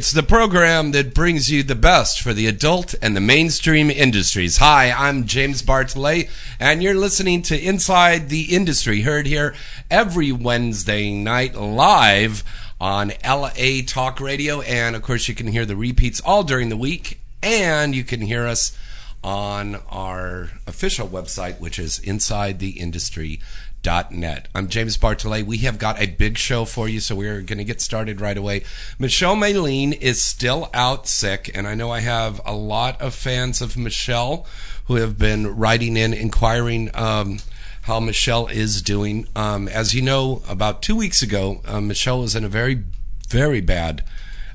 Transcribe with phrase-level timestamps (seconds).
[0.00, 4.56] It's the program that brings you the best for the adult and the mainstream industries.
[4.56, 9.54] Hi, I'm James Bartolet, and you're listening to Inside the Industry, heard here
[9.90, 12.42] every Wednesday night live
[12.80, 14.62] on LA Talk Radio.
[14.62, 18.22] And of course, you can hear the repeats all during the week, and you can
[18.22, 18.74] hear us
[19.22, 23.40] on our official website, which is InsideTheIndustry.com
[23.84, 24.48] net.
[24.54, 25.44] I'm James Bartolet.
[25.44, 28.36] We have got a big show for you, so we're going to get started right
[28.36, 28.62] away.
[28.98, 33.62] Michelle Maylene is still out sick, and I know I have a lot of fans
[33.62, 34.46] of Michelle
[34.84, 37.38] who have been writing in, inquiring um,
[37.82, 39.26] how Michelle is doing.
[39.34, 42.82] Um, as you know, about two weeks ago, uh, Michelle was in a very,
[43.28, 44.04] very bad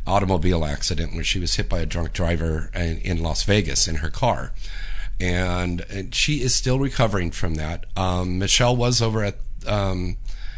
[0.05, 3.95] automobile accident where she was hit by a drunk driver in, in Las Vegas in
[3.95, 4.51] her car
[5.19, 7.85] and, and she is still recovering from that.
[7.95, 9.35] Um, Michelle was over at
[9.67, 10.17] um,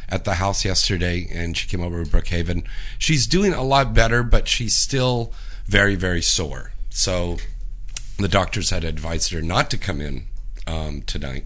[0.09, 2.65] at the house yesterday, and she came over to Brookhaven.
[2.97, 5.33] She's doing a lot better, but she's still
[5.65, 6.71] very, very sore.
[6.89, 7.37] So
[8.17, 10.27] the doctors had advised her not to come in
[10.65, 11.45] um, tonight,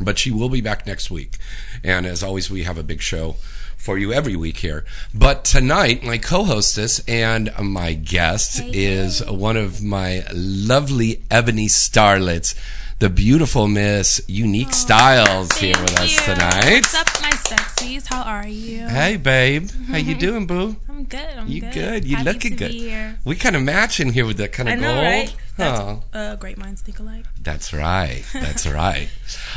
[0.00, 1.36] but she will be back next week.
[1.82, 3.36] And as always, we have a big show
[3.76, 4.84] for you every week here.
[5.14, 9.30] But tonight, my co hostess and my guest hey, is hey.
[9.34, 12.54] one of my lovely ebony starlets,
[12.98, 16.04] the beautiful Miss Unique oh, Styles here with you.
[16.04, 16.80] us tonight.
[16.80, 18.06] What's up, my sexies?
[18.06, 18.88] How are you?
[18.88, 19.70] Hey, babe.
[19.88, 20.76] How you doing, boo?
[20.88, 21.20] I'm good.
[21.20, 21.72] I'm you good.
[21.72, 22.04] good?
[22.04, 23.18] You Happy looking good.
[23.24, 25.04] We kind of match in here with that kind of I know, gold.
[25.04, 25.36] Right?
[25.58, 26.02] That's oh.
[26.12, 27.24] uh, great minds think alike.
[27.40, 28.22] That's right.
[28.32, 29.08] That's right.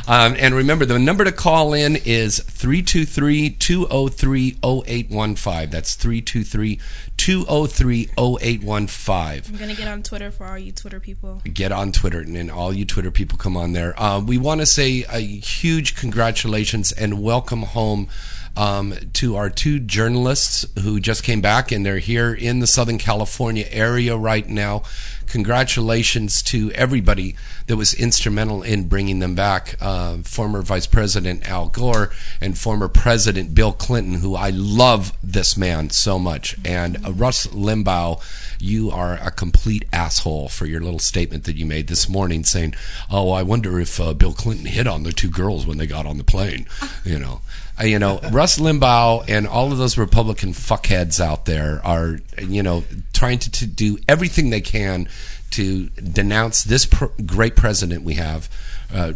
[0.08, 5.70] Um, and remember, the number to call in is 323 203 0815.
[5.70, 6.80] That's 323
[7.18, 9.54] 203 0815.
[9.54, 11.40] I'm going to get on Twitter for all you Twitter people.
[11.54, 13.94] Get on Twitter, and all you Twitter people come on there.
[14.02, 18.10] Uh, we want to say a huge congratulations and welcome home
[18.56, 22.98] um, to our two journalists who just came back and they're here in the Southern
[22.98, 24.84] California area right now.
[25.28, 29.76] Congratulations to everybody that was instrumental in bringing them back.
[29.80, 32.12] Uh, former Vice President Al Gore
[32.42, 36.58] and former President Bill Clinton, who I love this man so much.
[36.66, 38.22] And uh, Rush Limbaugh,
[38.62, 42.76] you are a complete asshole for your little statement that you made this morning saying,
[43.10, 46.06] Oh, I wonder if uh, Bill Clinton hit on the two girls when they got
[46.06, 46.68] on the plane.
[47.04, 47.42] You know,
[47.80, 52.64] uh, you know, Rush Limbaugh and all of those Republican fuckheads out there are, you
[52.64, 52.84] know,
[53.14, 55.08] trying to, to do everything they can
[55.52, 58.50] to denounce this pr- great president we have,
[58.94, 59.14] uh,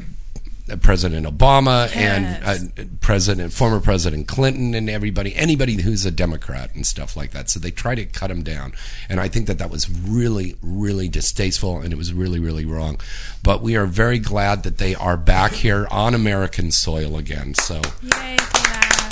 [0.81, 1.95] President Obama yes.
[1.95, 7.31] and uh, President, former President Clinton, and everybody, anybody who's a Democrat and stuff like
[7.31, 7.49] that.
[7.49, 8.73] So they try to cut him down,
[9.07, 12.99] and I think that that was really, really distasteful, and it was really, really wrong.
[13.43, 17.53] But we are very glad that they are back here on American soil again.
[17.53, 18.37] So, Yay,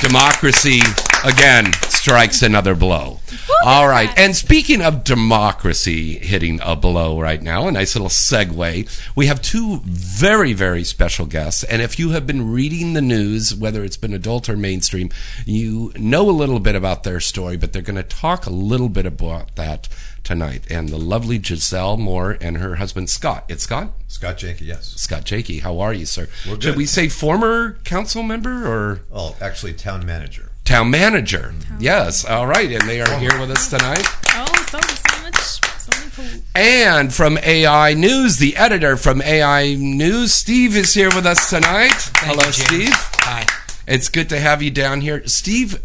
[0.03, 0.81] democracy
[1.23, 3.19] again strikes another blow.
[3.65, 4.09] All right.
[4.19, 9.15] And speaking of democracy hitting a blow right now, a nice little segue.
[9.15, 11.63] We have two very, very special guests.
[11.63, 15.09] And if you have been reading the news, whether it's been adult or mainstream,
[15.45, 18.89] you know a little bit about their story, but they're going to talk a little
[18.89, 19.87] bit about that
[20.23, 20.63] tonight.
[20.69, 23.45] And the lovely Giselle Moore and her husband Scott.
[23.49, 23.91] It's Scott?
[24.07, 24.93] Scott Janke, yes.
[24.95, 26.27] Scott Janke, how are you, sir?
[26.45, 26.63] We're good.
[26.63, 29.01] Should we say former council member or?
[29.11, 30.51] Oh, actually, town manager.
[30.65, 31.53] Town manager.
[31.67, 32.25] Town yes.
[32.25, 32.71] All right.
[32.71, 34.05] And they are here with us tonight.
[34.29, 35.35] Oh, so, so much.
[35.35, 41.49] So and from AI News, the editor from AI News, Steve, is here with us
[41.49, 41.91] tonight.
[41.91, 42.93] Thank Hello, you, Steve.
[42.93, 43.45] Hi.
[43.85, 45.27] It's good to have you down here.
[45.27, 45.81] Steve,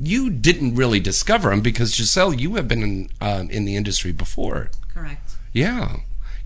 [0.00, 4.12] you didn't really discover them because Giselle, you have been in, um, in the industry
[4.12, 4.70] before.
[4.92, 5.32] Correct.
[5.52, 5.96] Yeah.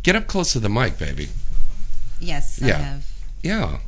[0.03, 1.29] Get up close to the mic, baby.
[2.21, 2.77] Yes, yeah.
[2.77, 3.06] I have.
[3.43, 3.79] Yeah.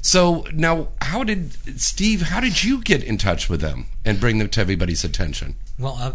[0.00, 2.22] So now, how did Steve?
[2.22, 5.56] How did you get in touch with them and bring them to everybody's attention?
[5.78, 6.12] Well, uh,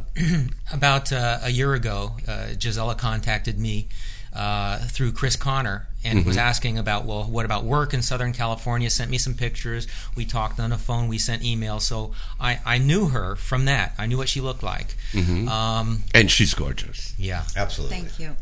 [0.73, 3.87] about uh, a year ago, uh, Gisela contacted me
[4.33, 6.27] uh, through Chris Connor and mm-hmm.
[6.27, 8.89] was asking about, well, what about work in Southern California?
[8.89, 9.87] Sent me some pictures.
[10.15, 11.07] We talked on the phone.
[11.07, 11.81] We sent emails.
[11.81, 13.93] So I, I knew her from that.
[13.97, 14.95] I knew what she looked like.
[15.13, 15.47] Mm-hmm.
[15.47, 17.13] Um, and she's gorgeous.
[17.17, 17.43] Yeah.
[17.55, 18.01] Absolutely.
[18.01, 18.35] Thank you.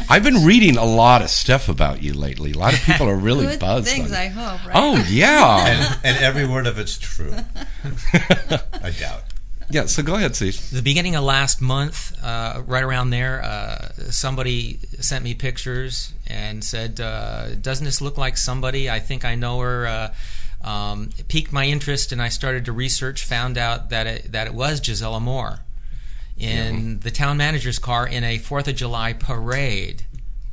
[0.10, 2.52] I've been reading a lot of stuff about you lately.
[2.52, 3.88] A lot of people are really Good buzzed.
[3.88, 4.74] things, on I hope, right?
[4.74, 5.66] Oh, yeah.
[5.66, 7.32] and, and every word of it's true.
[8.12, 9.22] I doubt.
[9.70, 10.70] Yeah, so go ahead, Steve.
[10.70, 16.62] The beginning of last month, uh, right around there, uh, somebody sent me pictures and
[16.62, 18.90] said, uh, "Doesn't this look like somebody?
[18.90, 20.14] I think I know her." Uh,
[20.68, 23.24] um, it piqued my interest, and I started to research.
[23.24, 25.60] Found out that it, that it was Gisela Moore
[26.36, 30.04] in the town manager's car in a Fourth of July parade.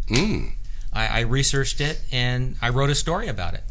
[0.07, 0.51] Mm.
[0.93, 3.63] I, I researched it and I wrote a story about it.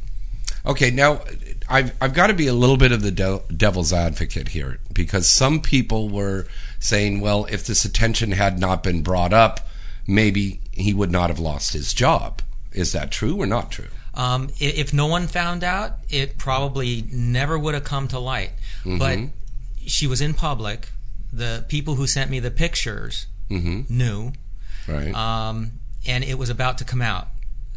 [0.66, 1.20] Okay, now
[1.68, 5.26] I've I've got to be a little bit of the de- devil's advocate here because
[5.28, 6.46] some people were
[6.78, 9.60] saying, well, if this attention had not been brought up,
[10.06, 12.42] maybe he would not have lost his job.
[12.72, 13.88] Is that true or not true?
[14.14, 18.50] Um, i- if no one found out, it probably never would have come to light.
[18.84, 19.18] But
[19.86, 20.88] she was in public.
[21.32, 24.32] The people who sent me the pictures knew,
[24.88, 25.14] Right.
[25.14, 25.72] um,
[26.06, 27.28] and it was about to come out.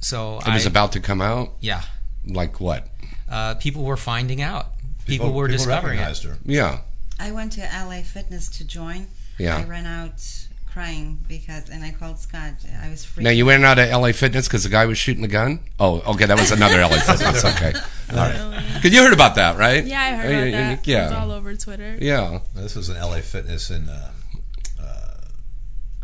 [0.01, 1.53] So it was I, about to come out.
[1.61, 1.83] yeah.
[2.27, 2.87] Like what?
[3.29, 4.67] Uh, people were finding out.
[5.05, 6.01] People, were people discovering it.
[6.01, 6.37] recognized her.
[6.45, 6.79] Yeah.
[7.19, 9.07] I went to LA Fitness to join.
[9.37, 9.57] Yeah.
[9.57, 10.23] I ran out
[10.71, 12.53] crying because, and I called Scott.
[12.81, 13.23] I was freaking.
[13.23, 15.59] Now you went out of LA Fitness because the guy was shooting the gun.
[15.79, 17.43] Oh, okay, that was another LA Fitness.
[17.45, 17.73] Okay,
[18.11, 18.63] all right.
[18.75, 19.83] Because you heard about that, right?
[19.85, 20.87] Yeah, I heard Uh, about you- that.
[20.87, 21.97] Yeah, It was all over Twitter.
[21.99, 24.11] yeah, This was an LA Fitness in uh,
[24.81, 25.15] uh,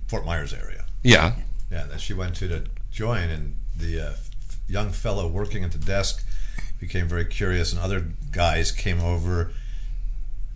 [0.08, 0.86] Fort Myers area.
[1.04, 1.34] yeah.
[1.72, 4.29] Yeah, that she went to to join, and the uh, f-
[4.70, 6.26] young fellow working at the desk
[6.80, 9.52] became very curious, and other guys came over,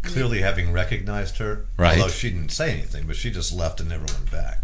[0.04, 0.46] clearly mm-hmm.
[0.46, 1.66] having recognized her.
[1.78, 1.98] Right.
[1.98, 4.60] Although she didn't say anything, but she just left and never went back.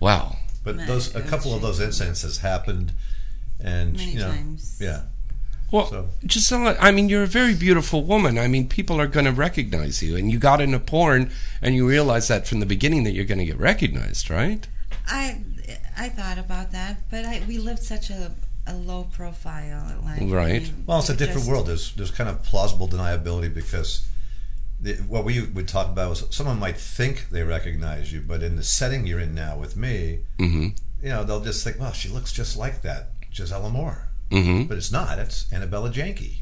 [0.00, 0.36] Wow.
[0.64, 1.68] But Right, those a that's couple of true.
[1.68, 2.92] those incidences happened,
[3.60, 4.78] and Many you know, times.
[4.80, 5.02] yeah.
[5.70, 8.38] Well, So- Gisela, I mean, you're a very beautiful woman.
[8.38, 11.30] I mean, people are going to recognize you, and you got into porn,
[11.60, 14.66] and you realize that from the beginning that you're going to get recognized, right?
[15.06, 15.40] I
[15.96, 18.32] I thought about that, but I we lived such a
[18.66, 20.00] a low profile.
[20.04, 20.48] Like, Right.
[20.56, 21.66] I mean, Well, it's a different just- world.
[21.66, 24.06] There's there's kind of plausible deniability because
[24.80, 28.56] the, what we would talk about was someone might think they recognize you, but in
[28.56, 30.68] the setting you're in now with me, Mm-hmm.
[31.02, 34.08] you know, they'll just think, well, she looks just like that Gisela Moore.
[34.30, 34.64] Mm-hmm.
[34.64, 35.18] But it's not.
[35.18, 36.38] It's Annabella Janke.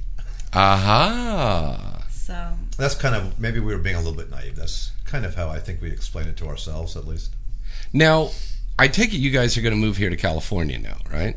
[0.53, 2.05] Aha.
[2.11, 4.57] So That's kind of maybe we were being a little bit naive.
[4.57, 7.35] That's kind of how I think we explain it to ourselves, at least.
[7.93, 8.31] Now,
[8.79, 11.37] I take it you guys are going to move here to California now, right?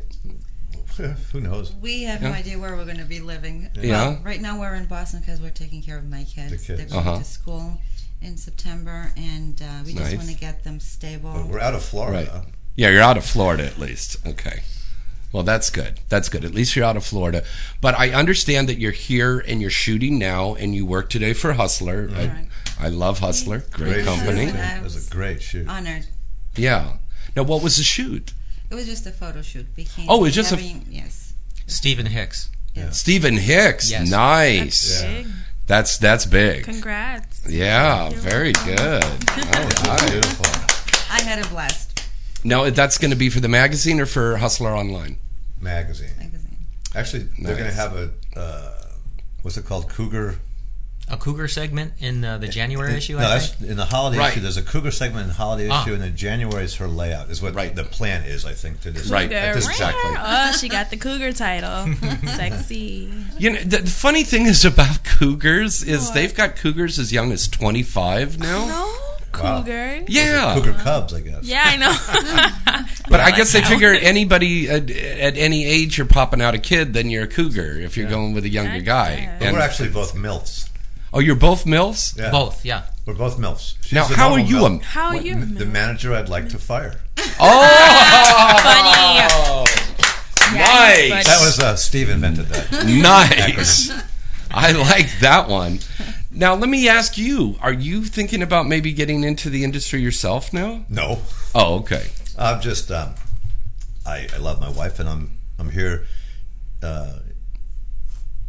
[1.32, 1.72] Who knows?
[1.80, 2.28] we have Yeah.
[2.30, 3.70] no idea where we're going to be living.
[3.74, 4.08] Yeah.
[4.08, 6.50] Well, right now we're in Boston because we're taking care of my kids.
[6.50, 6.66] The kids.
[6.78, 7.18] They're going Uh-huh.
[7.18, 7.80] to school
[8.20, 10.04] in September, and uh, we Nice.
[10.12, 11.32] just want to get them stable.
[11.32, 12.30] But we're out of Florida.
[12.32, 12.44] Right.
[12.76, 14.16] Yeah, you're out of Florida at least.
[14.26, 14.62] Okay.
[15.30, 16.00] Well, that's good.
[16.08, 16.44] That's good.
[16.44, 17.44] At least you're out of Florida.
[17.82, 21.52] But I understand that you're here and you're shooting now and you work today for
[21.52, 22.06] Hustler.
[22.08, 22.30] Right.
[22.80, 23.58] I, I love Hustler.
[23.72, 24.46] Great, Great company.
[24.46, 24.54] shoot.
[24.54, 24.78] Yeah.
[24.78, 25.68] It was a great shoot.
[25.68, 26.06] Honored.
[26.56, 26.94] Yeah.
[27.36, 28.32] Now, what was the shoot?
[28.70, 29.66] It was just a photo shoot.
[29.76, 30.06] Bikini.
[30.08, 31.32] Oh, it was just a- having- yes.
[31.66, 32.50] Stephen Hicks.
[32.92, 33.90] Stephen Hicks.
[33.90, 34.08] Yes.
[34.08, 35.00] Nice.
[35.00, 35.26] That's big.
[35.66, 36.64] That's that's big.
[36.64, 37.42] Congrats.
[37.48, 38.76] Yeah, You're very welcome.
[38.76, 39.04] good.
[39.86, 40.10] All right.
[40.10, 40.46] Beautiful.
[41.10, 42.08] I had a blast.
[42.44, 45.18] Now, that's going to be for the magazine or for Hustler Online?
[45.60, 46.10] Magazine.
[46.18, 46.56] Magazine.
[46.94, 48.74] Actually, they're going to have a uh,
[49.42, 49.88] what's it called?
[49.90, 50.36] Cougar.
[51.10, 53.70] A cougar segment in uh, the January issue, No, I that's think.
[53.70, 54.32] in the holiday Right.
[54.32, 54.40] issue.
[54.40, 55.82] There's a Cougar segment in the holiday Ah.
[55.82, 57.30] issue, and then January is her layout.
[57.30, 57.74] Is what Right.
[57.74, 58.44] the plan is.
[58.44, 59.06] I think to this.
[59.06, 59.32] Right.
[59.32, 59.72] At this Cougar.
[59.72, 60.10] exactly.
[60.18, 61.94] Oh, she got the cougar title.
[62.36, 63.10] Sexy.
[63.38, 66.14] You know, the, the funny thing is about cougars is What?
[66.14, 68.66] they've got cougars as young as 25 now.
[68.66, 68.98] No,
[69.42, 69.62] Wow.
[69.62, 70.04] cougar.
[70.08, 70.54] Yeah.
[70.54, 71.44] Cougar Cubs, I guess.
[71.44, 72.84] Yeah, I know.
[73.10, 76.58] But I like guess they figure anybody at, at any age you're popping out a
[76.58, 79.16] kid, then you're a cougar if you're going with a younger I guy.
[79.16, 79.30] guess.
[79.38, 80.67] But And- we're actually both milfs.
[81.12, 82.16] Oh, you're both milfs?
[82.18, 82.30] Yeah.
[82.30, 82.84] Both, yeah.
[83.06, 83.74] We're both milfs.
[83.82, 84.82] She's Now, how are normal you a- milf.
[84.82, 85.32] How are you?
[85.32, 87.00] m- The manager I'd like to fire.
[87.40, 90.58] Oh, Funny.
[90.58, 91.10] nice.
[91.10, 92.84] but- That was uh, Steve invented that.
[92.86, 93.90] nice.
[94.50, 95.80] I like that one.
[96.30, 100.52] Now, let me ask you: Are you thinking about maybe getting into the industry yourself
[100.52, 100.84] now?
[100.88, 101.20] No,
[101.54, 102.06] Oh, okay.
[102.38, 102.90] I'm just.
[102.90, 103.14] Um,
[104.06, 106.06] I, I love my wife, and I'm I'm here
[106.82, 107.18] uh,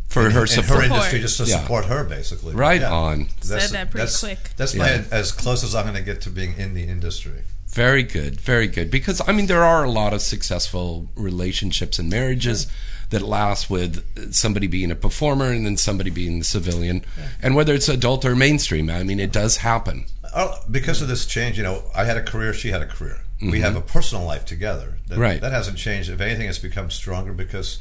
[0.10, 0.80] For her in support.
[0.80, 1.62] her industry just to Yeah.
[1.62, 2.56] support her, basically.
[2.56, 2.92] Right Yeah.
[2.92, 3.30] on.
[3.42, 4.40] Said that pretty that's, quick.
[4.58, 5.02] That's Yeah.
[5.12, 7.42] my as close as I'm going to get to being in the industry.
[7.72, 8.90] Very good, very good.
[8.90, 12.66] Because I mean, there are a lot of successful relationships and marriages
[13.12, 17.04] that last with somebody being a performer and then somebody being the civilian,
[17.42, 18.90] and whether it's adult or mainstream.
[18.90, 20.06] I mean, it does happen.
[20.36, 23.22] Oh, because of this change, you know, I had a career, she had a career.
[23.42, 24.98] We have a personal life together.
[25.08, 25.22] That, Mm-hmm.
[25.22, 25.42] Right.
[25.42, 26.10] That hasn't changed.
[26.10, 27.80] If anything, it's become stronger because w-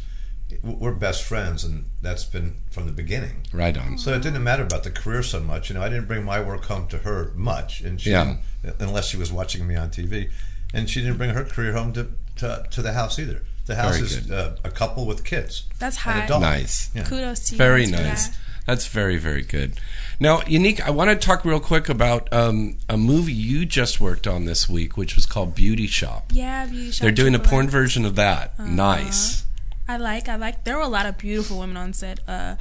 [0.62, 3.42] we're best friends, and that's been from the beginning.
[3.52, 3.98] Right on.
[3.98, 5.68] So it didn't matter about the career so much.
[5.68, 8.36] You know, I didn't bring my work home to her much, and she Yeah.
[8.78, 10.30] unless she was watching me on TV,
[10.74, 13.42] and she didn't bring her career home to to, to the house either.
[13.66, 15.64] The house Very is uh, a couple with kids.
[15.80, 16.24] That's An high.
[16.24, 16.40] adult.
[16.40, 16.90] Nice.
[16.94, 17.02] Yeah.
[17.04, 17.58] Kudos to you.
[17.58, 18.28] Very nice.
[18.28, 18.38] that.
[18.66, 19.80] That's very, very good.
[20.20, 24.26] Now, Unique, I want to talk real quick about um, a movie you just worked
[24.26, 26.30] on this week, which was called Beauty Shop.
[26.32, 27.02] Yeah, beauty shop.
[27.02, 28.58] They're doing a porn version of that.
[28.58, 29.44] Nice.
[29.88, 30.28] I like.
[30.28, 30.64] I like.
[30.64, 32.21] There were a lot of beautiful women on set.
[32.28, 32.57] Uh,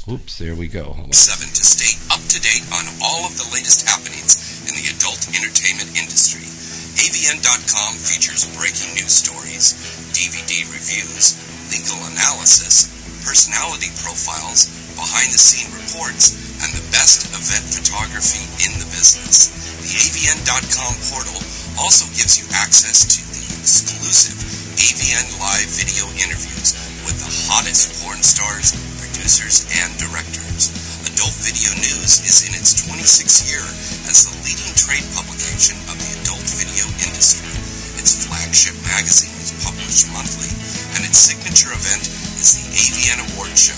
[0.09, 0.85] Oops, there we go.
[0.85, 1.13] Hold on.
[1.13, 5.27] 7 to stay up to date on all of the latest happenings in the adult
[5.29, 6.49] entertainment industry.
[6.97, 9.77] AVN.com features breaking news stories,
[10.15, 11.37] DVD reviews,
[11.69, 12.89] legal analysis,
[13.21, 16.33] personality profiles, behind the scene reports,
[16.65, 19.51] and the best event photography in the business.
[19.85, 21.39] The AVN.com portal
[21.77, 24.35] also gives you access to the exclusive
[24.79, 30.71] AVN Live video interviews with the hottest porn stars, producers, and directors.
[31.19, 33.59] Adult Video News is in its 26th year
[34.07, 37.43] as the leading trade publication of the adult video industry.
[37.99, 40.47] Its flagship magazine is published monthly,
[40.95, 42.07] and its signature event
[42.39, 43.75] is the AVN Award Show,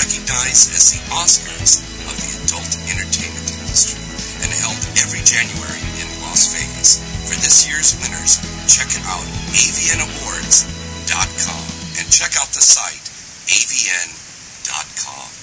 [0.00, 4.00] recognized as the Oscars of the adult entertainment industry,
[4.40, 7.04] and held every January in Las Vegas.
[7.28, 11.64] For this year's winners, check out avnawards.com
[12.00, 13.12] and check out the site
[13.52, 15.37] avn.com.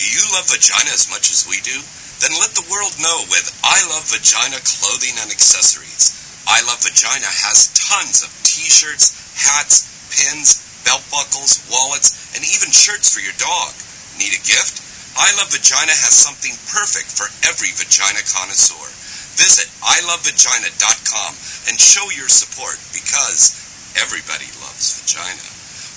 [0.00, 1.76] Do you love vagina as much as we do?
[2.24, 6.16] Then let the world know with I Love Vagina clothing and accessories.
[6.48, 13.12] I Love Vagina has tons of t-shirts, hats, pins, belt buckles, wallets, and even shirts
[13.12, 13.76] for your dog.
[14.16, 14.80] Need a gift?
[15.20, 18.88] I Love Vagina has something perfect for every vagina connoisseur.
[19.36, 21.36] Visit ilovevagina.com
[21.68, 23.52] and show your support because
[24.00, 25.44] everybody loves vagina.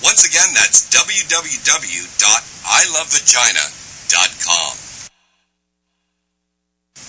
[0.03, 3.72] Once again, that's www.ilovevagina.com.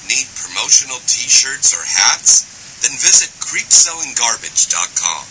[0.09, 2.49] Need promotional t-shirts or hats?
[2.81, 5.25] Then visit creepsellinggarbage.com.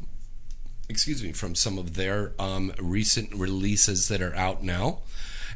[0.89, 5.01] Excuse me, from some of their um, recent releases that are out now.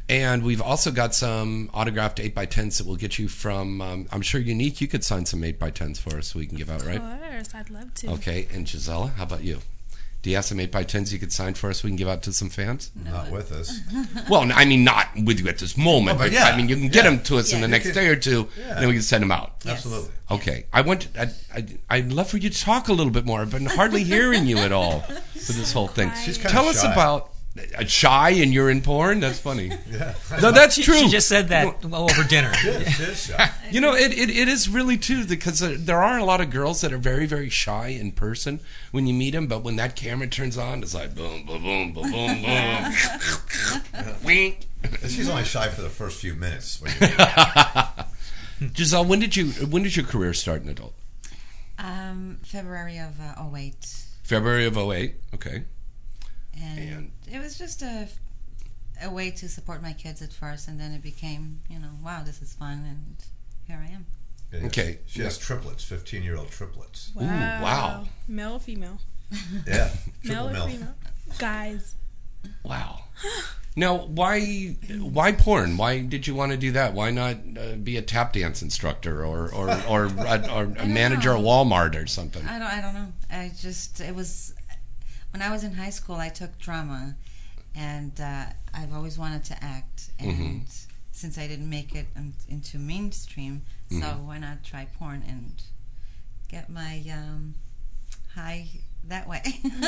[0.07, 4.39] And we've also got some autographed 8x10s that will get you from, um, I'm sure
[4.39, 6.97] Unique, you could sign some 8x10s for us so we can give out, right?
[6.97, 8.11] Of course, I'd love to.
[8.11, 9.59] Okay, and Gisela, how about you?
[10.23, 12.31] Do you have some 8x10s you could sign for us we can give out to
[12.33, 12.91] some fans?
[12.95, 13.77] Not with us.
[14.29, 16.69] Well, I mean, not with you at this moment, Oh, but but yeah, I mean,
[16.69, 17.11] you can get yeah.
[17.11, 18.69] them to us in the You next can- day or two, yeah.
[18.69, 19.51] and then we can send them out.
[19.67, 20.09] Absolutely.
[20.31, 21.09] Okay, I want.
[21.19, 23.41] I, I, I'd love for you to talk a little bit more.
[23.41, 26.09] I've been hardly hearing you at all for this whole thing.
[26.23, 27.32] She's kinda Tell us about
[27.87, 29.19] shy and you're in porn?
[29.19, 29.71] That's funny.
[29.89, 30.15] Yeah.
[30.41, 30.97] No, that's true.
[30.97, 32.51] she just said that well, over dinner.
[32.63, 33.31] It is, it is.
[33.71, 36.49] You know, it, it, it is really too because there- there are a lot of
[36.49, 38.59] girls that are very very shy in person
[38.91, 41.93] when you meet them, but when that camera turns on, it's like boom boom boom
[41.93, 44.15] boom boom boom.
[44.23, 44.67] Wink.
[45.07, 46.81] She's only shy for the first few minutes.
[46.81, 46.91] When
[48.75, 50.93] Giselle, when did you when did your career start in adult?
[51.79, 53.75] Um, February of uh, 08.
[54.23, 55.15] February of 08.
[55.35, 55.63] Okay.
[56.61, 58.07] And, And- it was just a,
[59.01, 62.23] a way to support my kids at first, and then it became, you know, wow,
[62.23, 63.15] this is fun, and
[63.67, 64.05] here I am.
[64.51, 64.99] Yeah, Okay.
[65.07, 67.11] She has triplets, 15 year old triplets.
[67.17, 68.05] Ooh, wow.
[68.27, 68.99] Male or female?
[69.67, 69.89] Yeah.
[70.23, 70.69] Male Triple or milk.
[70.69, 70.95] female?
[71.39, 71.95] Guys.
[72.63, 73.01] Wow.
[73.75, 75.77] Now, why why porn?
[75.77, 76.93] Why did you want to do that?
[76.93, 81.31] Why not uh, be a tap dance instructor or or or, a, or a manager
[81.31, 82.45] at Walmart or something?
[82.45, 83.07] I don't, I don't know.
[83.31, 84.53] I just, it was,
[85.33, 87.15] when I was in high school, I took drama,
[87.75, 90.63] and uh, I've always wanted to act, and
[91.11, 95.53] since I didn't make it in, into mainstream, so why not try porn and
[96.49, 97.55] get my um,
[98.35, 98.67] high
[99.07, 99.41] that way?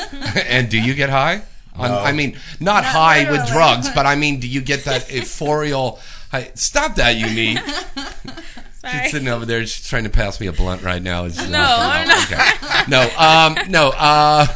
[0.46, 1.42] and do you get high?
[1.78, 1.84] No.
[1.84, 5.98] I mean, not, Not high with drugs, but I mean, do you get that euphorial?
[6.30, 6.50] High?
[6.54, 7.58] Stop that, Unique.
[8.72, 9.02] Sorry.
[9.02, 9.60] She's sitting over there.
[9.66, 11.24] She's trying to pass me a blunt right now.
[11.24, 12.32] It's No, I'm not.
[12.32, 12.40] Okay.
[12.88, 13.92] No, um, no.
[13.96, 14.46] Uh,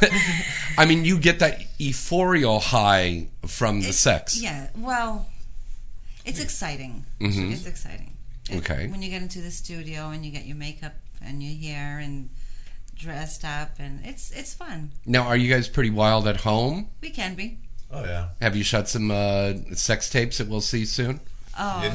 [0.78, 4.40] I mean, you get that euphorial high from the sex.
[4.40, 5.26] Yeah, well,
[6.24, 7.04] it's exciting.
[7.20, 7.52] Mhm.
[7.52, 8.16] It's exciting.
[8.48, 8.88] It- Okay.
[8.88, 12.30] When you get into the studio and you get your makeup and your hair and
[12.96, 14.90] dressed up, and it's it's fun.
[15.06, 16.88] Now, are you guys pretty wild at home?
[17.00, 17.58] We can be.
[17.92, 18.28] Oh, yeah.
[18.40, 21.20] Have you shot some uh, sex tapes that we'll see soon?
[21.58, 21.80] Oh,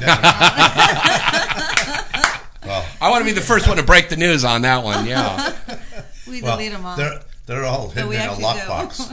[2.64, 5.06] well, I want to be the first one to break the news on that one.
[5.06, 5.52] Yeah.
[6.26, 6.96] we well delete them all.
[6.96, 9.10] they're, they're all hidden in a actually lockbox.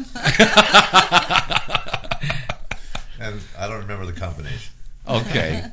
[3.19, 4.73] and I don't remember the combination.
[5.07, 5.65] Okay.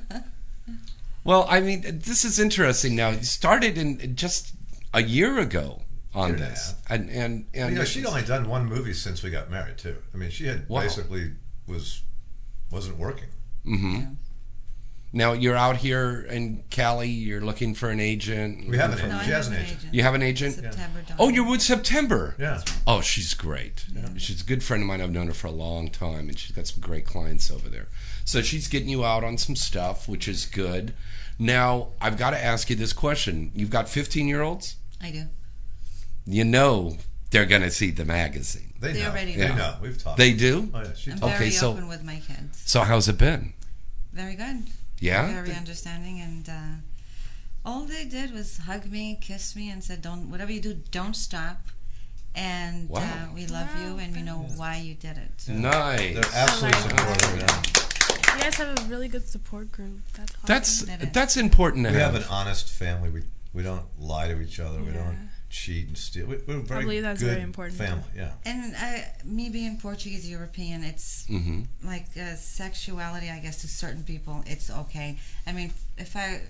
[1.25, 2.97] Well, I mean, this is interesting.
[2.97, 4.55] Now, you started in just
[4.95, 5.83] a year ago
[6.15, 8.95] on Year and a this, and and and you know, she'd only done one movie
[8.95, 9.97] since we got married, too.
[10.13, 10.81] I mean, she had Wow.
[10.83, 11.33] basically
[11.67, 12.03] was
[12.71, 13.29] wasn't working.
[13.65, 14.01] hmm
[15.13, 17.09] Now you're out here in Cali.
[17.09, 18.69] You're looking for an agent.
[18.69, 19.79] We have an no, She has have an an agent.
[19.81, 19.95] agent.
[19.95, 20.55] You have an agent.
[20.55, 21.03] September.
[21.03, 21.17] dawn.
[21.19, 22.37] Oh, you're with September.
[22.39, 22.61] Yeah.
[22.87, 23.87] Oh, she's great.
[24.19, 25.01] She's a good friend of mine.
[25.01, 27.89] I've known her for a long time, and she's got some great clients over there.
[28.25, 30.95] So she's getting you out on some stuff, which is good.
[31.41, 33.51] Now, I've got to ask you this question.
[33.55, 34.77] You've got 15 year olds?
[35.03, 35.25] I do.
[36.27, 36.99] You know
[37.33, 38.75] they're going to see the magazine.
[38.79, 39.09] They, They know.
[39.11, 39.57] already They know.
[39.57, 39.77] know.
[39.83, 40.19] We've talked.
[40.19, 40.71] They do?
[40.73, 40.93] Oh, yeah.
[40.95, 42.63] She I'm told Okay, very so- open with my kids.
[42.65, 43.55] So, how's it been?
[44.13, 44.65] Very good.
[45.01, 45.33] Yeah?
[45.33, 46.75] Very understanding, and uh,
[47.65, 51.17] all they did was hug me, kiss me, and said, "Don't whatever you do, don't
[51.17, 51.59] stop."
[52.35, 53.01] And Wow.
[53.01, 55.49] uh, we love you, and we know why you did it.
[55.49, 56.15] Nice.
[56.15, 57.41] They're absolutely I like supportive.
[57.41, 58.35] Yeah.
[58.37, 60.01] You guys have a really good support group.
[60.17, 60.87] That's awesome.
[60.87, 61.37] That's That is.
[61.39, 62.23] important to We have have.
[62.23, 63.11] an honest family.
[63.11, 64.79] We we don't lie to each other.
[64.81, 66.27] We don't cheat and steal.
[66.27, 67.77] We, we're a very believe that's good very important.
[67.79, 68.05] family.
[68.17, 68.31] Yeah.
[68.45, 73.29] And I, me being Portuguese European, it's hmm like uh, sexuality.
[73.31, 75.19] I guess to certain people, it's okay.
[75.47, 76.43] I mean, if I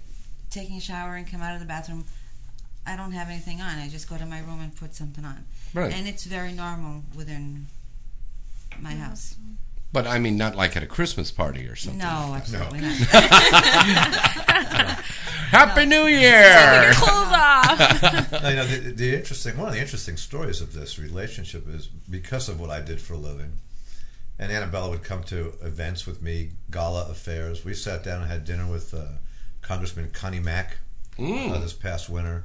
[0.50, 2.04] taking a shower and come out of the bathroom,
[2.86, 3.78] I don't have anything on.
[3.78, 5.92] I just go to my room and put something on, Right.
[5.92, 7.66] and it's very normal within
[8.80, 9.34] my house.
[9.92, 11.98] But I mean, not like at a Christmas party or something.
[11.98, 12.96] No, absolutely not.
[15.50, 16.42] Happy New Year!
[16.42, 18.32] Take your Clothes off.
[18.42, 21.86] Now, you know, the, the interesting one of the interesting stories of this relationship is
[21.88, 23.54] because of what I did for a living.
[24.38, 27.64] And Annabella would come to events with me, gala affairs.
[27.64, 29.04] We sat down and had dinner with uh,
[29.60, 30.78] Congressman Connie Mack
[31.18, 31.60] uh, Mm.
[31.60, 32.44] this past winter.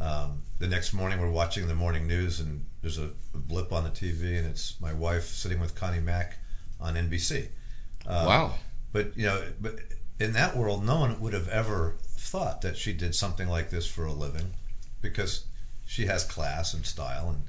[0.00, 3.84] Um, the next morning, we're watching the morning news, and there's a, a blip on
[3.84, 6.38] the TV, and it's my wife sitting with Connie Mack
[6.80, 7.48] on NBC.
[8.06, 8.54] Uh, Wow.
[8.92, 9.78] But you know, but
[10.18, 13.86] in that world, no one would have ever thought that she did something like this
[13.86, 14.52] for a living,
[15.00, 15.44] because
[15.86, 17.42] she has class and style, and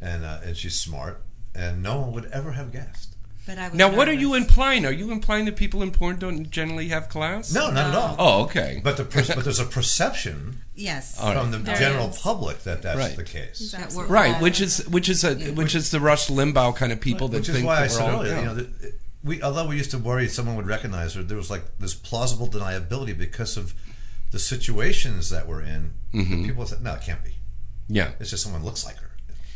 [0.00, 1.22] and uh, and she's smart,
[1.54, 3.14] and no one would ever have guessed.
[3.46, 4.84] But I was Now, what are you implying?
[4.84, 7.52] Are you implying that people in porn don't generally have class?
[7.52, 8.16] No, not at all.
[8.18, 8.80] Oh, okay.
[8.84, 11.18] But the per- but there's a perception Yes.
[11.18, 11.40] All right.
[11.40, 12.18] from the There general is.
[12.18, 13.16] public that that's Right.
[13.16, 13.60] the case.
[13.60, 13.96] Exactly.
[14.02, 16.92] That we're Right, all- which is which is a which is the Rush Limbaugh kind
[16.92, 18.40] of people that Which is think why I that we're said all, earlier, yeah.
[18.40, 21.50] you know, that we although we used to worry someone would recognize her, there was
[21.50, 23.74] like this plausible deniability because of
[24.30, 25.92] the situations that we're in.
[26.14, 26.44] Mhm.
[26.46, 27.36] People said, "No, it can't be.
[27.88, 29.10] yeah, It's just someone looks like her."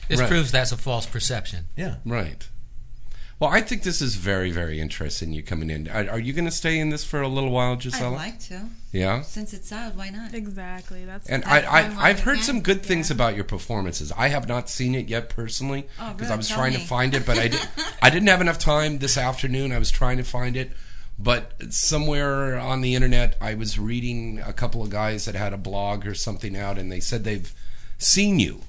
[0.08, 0.28] This Right.
[0.28, 1.66] proves that's a false perception.
[1.76, 2.46] Yeah, right.
[3.40, 5.32] Well, I think this is very, very interesting.
[5.32, 5.88] You coming in.
[5.88, 8.14] Are, are you going to stay in this for a little while, Giselle?
[8.14, 8.62] I'd like to.
[8.92, 9.22] yeah.
[9.22, 10.34] Since it's out, why not?
[10.34, 11.04] Exactly.
[11.04, 12.44] That's And That's I, I I've heard can.
[12.44, 13.14] some good things Yeah.
[13.16, 14.12] about your performances.
[14.16, 16.34] I have not seen it yet personally Oh, because good.
[16.34, 17.60] I was Tell trying to find it, but I did.
[18.02, 19.72] I didn't have enough time this afternoon.
[19.72, 20.70] I was trying to find it,
[21.18, 25.58] but somewhere on the internet, I was reading a couple of guys that had a
[25.58, 27.52] blog or something out, and they said they've
[27.98, 28.60] seen you.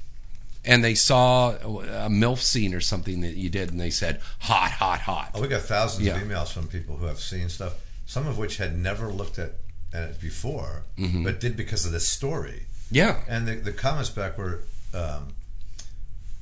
[0.67, 4.71] And they saw a MILF scene or something that you did, and they said, hot,
[4.71, 5.31] hot, hot.
[5.33, 6.15] Oh, we got thousands Yeah.
[6.17, 7.75] of emails from people who have seen stuff,
[8.05, 9.53] some of which had never looked at,
[9.93, 10.83] at it before,
[11.23, 12.63] but did because of this story.
[12.91, 13.21] Yeah.
[13.27, 14.61] And the, the comments back were,
[14.93, 15.29] um,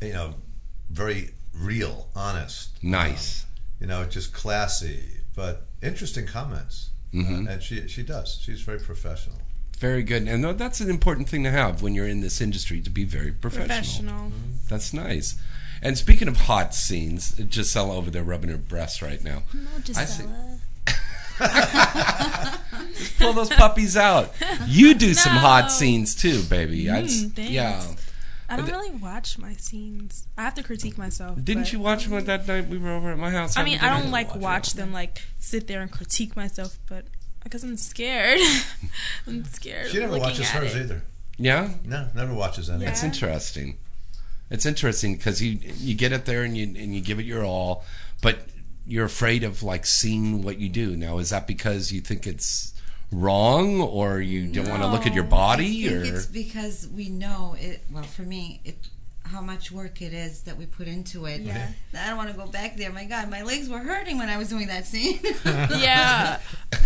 [0.01, 0.35] you know,
[0.89, 2.81] very real, honest.
[2.83, 3.43] Nice.
[3.43, 3.49] um,
[3.81, 5.03] you know, just classy,
[5.35, 6.89] but interesting comments.
[7.13, 7.47] Mhm.
[7.47, 8.39] Uh, and she she does.
[8.41, 9.37] She's very professional.
[9.83, 10.29] Very good.
[10.29, 13.33] And that's an important thing to have when you're in this industry to be very
[13.33, 14.31] professional.
[14.69, 15.35] That's nice.
[15.81, 19.43] And speaking of hot scenes, Gisela over there rubbing her breasts right now.
[19.53, 19.67] No,
[19.97, 20.23] I see.
[20.23, 20.59] Gisela.
[23.19, 24.31] Pull those puppies out.
[24.67, 26.89] You do some hot scenes too, baby.
[26.89, 27.51] I just- Mm, thanks.
[27.51, 27.83] yeah.
[28.47, 30.27] I don't really watch my scenes.
[30.37, 31.43] I have to critique myself.
[31.43, 33.57] Didn't you watch them that night we were over at my house?
[33.57, 37.03] I mean, I don't like watch watch them like sit there and critique myself, but
[37.43, 38.39] because I'm scared.
[39.27, 39.89] I'm scared.
[39.91, 40.81] She never watches at hers it.
[40.83, 41.01] either.
[41.37, 42.83] Yeah, No, never watches any.
[42.83, 42.91] Yeah.
[42.91, 43.77] it's interesting.
[44.49, 47.43] It's interesting because you you get it there and you and you give it your
[47.43, 47.83] all,
[48.21, 48.39] but
[48.85, 50.95] you're afraid of like seeing what you do.
[50.95, 52.73] Now, is that because you think it's
[53.11, 57.09] wrong, or you don't want to look at your body, I or it's because we
[57.09, 57.81] know it.
[57.91, 58.77] Well, for me, it
[59.23, 61.41] how much work it is that we put into it.
[61.41, 61.69] Yeah.
[61.97, 62.91] I don't want to go back there.
[62.91, 65.19] My God, my legs were hurting when I was doing that scene.
[65.45, 66.39] yeah.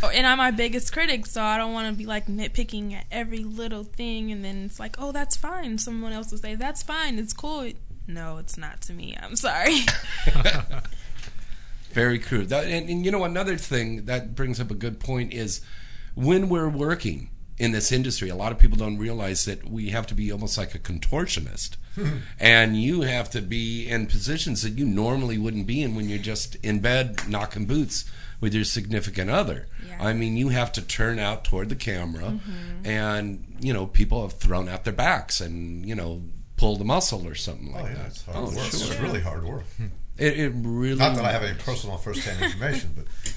[0.04, 3.06] Oh, And I'm my biggest critic, so I don't want to be like nitpicking at
[3.12, 5.78] every little thing, and then it's like, oh, that's fine.
[5.78, 7.20] Someone else will say, that's fine.
[7.20, 7.72] It's cool.
[8.08, 9.18] No, it's not to me.
[9.22, 9.80] I'm sorry.
[11.92, 12.46] Very true.
[12.46, 15.62] That, and, and you know, another thing that brings up a good point is
[16.16, 20.08] when we're working in this industry, a lot of people don't realize that we have
[20.08, 21.76] to be almost like a contortionist.
[22.40, 26.20] and you have to be in positions that you normally wouldn't be in when you're
[26.20, 28.06] just in bed knocking boots
[28.40, 29.68] with your significant other.
[29.88, 29.98] Yeah.
[30.08, 32.86] I mean, you have to turn out toward the camera, mm-hmm.
[32.86, 36.22] and, you know, people have thrown out their backs and, you know,
[36.56, 38.06] pulled a muscle or something Oh like yeah, that.
[38.08, 38.54] it's hard Oh, work.
[38.54, 38.64] sure.
[38.66, 39.64] It's really hard work.
[40.18, 40.98] It, it really.
[40.98, 43.06] Not that I have any personal first-hand information, but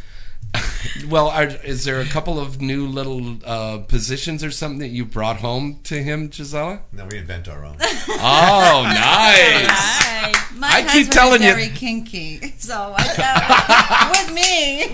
[1.08, 5.04] Well, are, is there a couple of new little uh, positions or something that you
[5.04, 6.80] brought home to him, Gisela?
[6.92, 7.76] no, we invent our own.
[8.08, 9.66] Oh, nice!
[9.70, 10.32] Hi.
[10.56, 14.88] My I keep telling is you- very kinky, so I with me.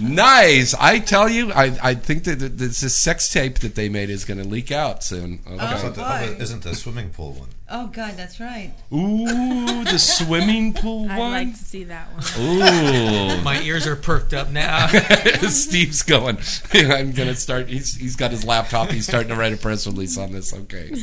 [0.00, 0.74] Nice.
[0.74, 4.24] I tell you, I, I think that this this sex tape that they made is
[4.24, 5.40] going to leak out soon.
[5.46, 5.56] Okay.
[5.60, 5.76] Oh.
[5.76, 6.36] Isn't the, boy.
[6.40, 7.48] isn't the swimming pool one?
[7.72, 8.72] oh God, that's right.
[8.92, 11.10] Ooh, the swimming pool one.
[11.12, 12.24] I'd like to see that one.
[12.40, 13.40] Ooh.
[13.42, 14.86] My ears are perked up now.
[15.48, 16.38] Steve's going.
[16.74, 17.68] I'm gonna start.
[17.68, 18.90] He's he's got his laptop.
[18.90, 20.52] He's starting to write a press release on this.
[20.54, 20.94] Okay.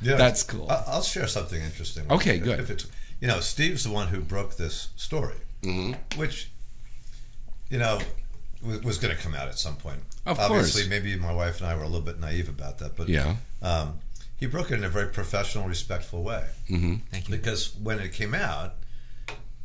[0.00, 0.68] Yeah, That's cool.
[0.70, 2.04] I- I'll share something interesting.
[2.04, 2.40] with Okay, you.
[2.42, 2.58] good.
[2.60, 2.86] If it's,
[3.20, 5.96] you know, Steve's the one who broke this story, Mhm.
[6.16, 6.50] which,
[7.70, 8.00] you know,
[8.64, 10.00] was, was going to come out at some point.
[10.26, 10.90] Of Obviously, course.
[10.90, 13.36] maybe my wife and I were a little bit naive about that, but Yeah.
[13.60, 13.98] um,
[14.36, 16.44] he broke it in a very professional, respectful way.
[16.68, 16.94] Mm-hmm.
[17.10, 17.36] Thank you.
[17.36, 18.74] Because when it came out,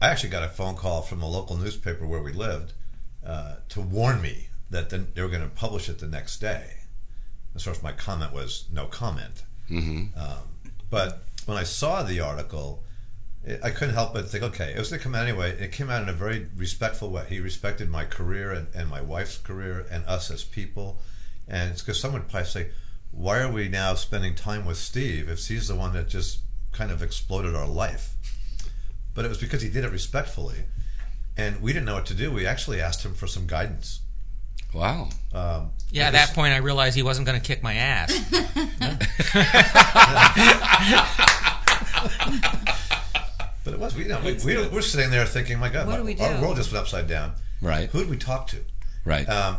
[0.01, 2.73] I actually got a phone call from a local newspaper where we lived
[3.25, 6.73] uh, to warn me that the, they were going to publish it the next day.
[7.55, 9.43] Of course, my comment was no comment.
[9.69, 10.19] Mm-hmm.
[10.19, 10.37] Um,
[10.91, 12.86] but when I saw the article, it,
[13.63, 15.51] I couldn't help but think, okay, it was going to come out anyway.
[15.57, 17.25] It came out in a very respectful way.
[17.29, 20.99] He respected my career and, and my wife's career and us as people.
[21.47, 22.67] And it's because someone would probably say,
[23.11, 26.39] why are we now spending time with Steve if he's the one that just
[26.73, 28.15] kind of exploded our life?
[29.13, 30.63] But it was because he did it respectfully.
[31.37, 32.31] And we didn't know what to do.
[32.31, 34.01] We actually asked him for some guidance.
[34.73, 35.07] Wow.
[35.33, 38.11] Um, Yeah, at that point I realized he wasn't going to kick my ass.
[43.67, 45.93] But it was, we, you know, we, we, we're sitting there thinking, my God, What
[45.93, 46.41] my- do we our do?
[46.41, 47.33] world just went upside down.
[47.61, 47.89] Right.
[47.89, 48.57] Who did we talk to?
[49.03, 49.27] Right.
[49.27, 49.57] Um,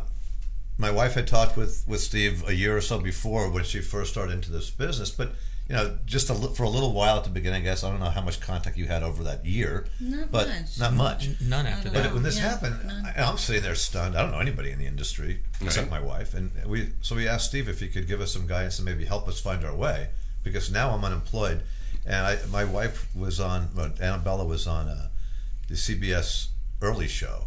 [0.79, 4.13] my wife had talked with, with Steve a year or so before when she first
[4.13, 5.33] started into this business, but
[5.69, 7.91] you know, just a, li- for a little while at the beginning, I guess I
[7.91, 10.79] don't know how much contact you had over that year, Not but much.
[10.79, 11.29] not much.
[11.43, 12.15] None after Not But that.
[12.15, 13.05] when this Yeah, happened, none.
[13.05, 14.17] I, I'm sitting there stunned.
[14.17, 17.49] I don't know anybody in the industry except my wife, and we so we asked
[17.51, 20.09] Steve if he could give us some guidance and maybe help us find our way
[20.43, 21.61] because now I'm unemployed,
[22.09, 25.09] and I, my wife was on well, Annabella was on uh,
[25.69, 26.49] the CBS
[26.81, 27.45] early show,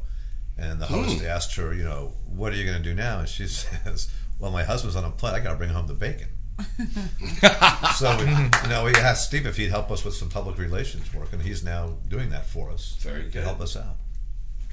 [0.58, 3.20] and the host asked her, you know, what are you going to do now?
[3.20, 5.34] And she says, well, my husband's on a plane.
[5.34, 6.28] I got to bring home the bacon.
[7.96, 11.12] so we, you know, we asked Steve if he'd help us with some public relations
[11.12, 12.98] work, and he's now doing that for us.
[13.00, 13.96] Very to help us out.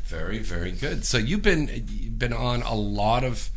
[0.04, 1.06] Very, very good.
[1.06, 3.48] So you've been you've been on a lot of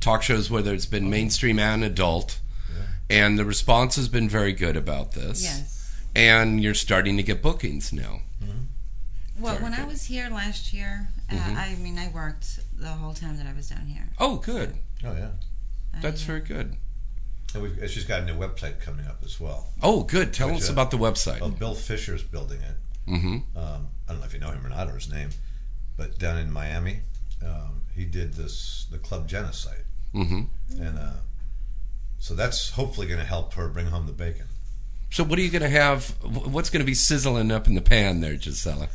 [0.00, 2.40] talk shows, whether it's been mainstream and adult,
[3.08, 5.42] and the response has been very good about this.
[5.42, 5.77] Yes.
[6.18, 8.22] And you're starting to get bookings now.
[9.38, 13.14] Well, Very when I was here last year, uh, I mean, I worked the whole
[13.14, 14.08] time that I was down here.
[14.18, 14.74] Oh, good.
[15.04, 15.30] Oh yeah,
[16.02, 16.76] That's I, uh, very good.
[17.54, 19.68] and, we've, she's got a new website coming up as well.
[19.80, 20.32] Oh, good.
[20.32, 21.40] Tell Which, us uh, about the website.
[21.40, 23.10] Well, Bill Fisher's building it.
[23.10, 23.56] Mm-hmm.
[23.56, 25.30] Um, I don't know if you know him or not, or his name,
[25.96, 26.98] but down in Miami,
[27.46, 30.82] um, he did this the Club Genocide, Mm-hmm.
[30.82, 31.12] and uh,
[32.18, 34.46] so that's hopefully going to help her bring home the bacon.
[35.10, 36.10] So what are you going to have?
[36.22, 38.88] What's going to be sizzling up in the pan there, Gisela?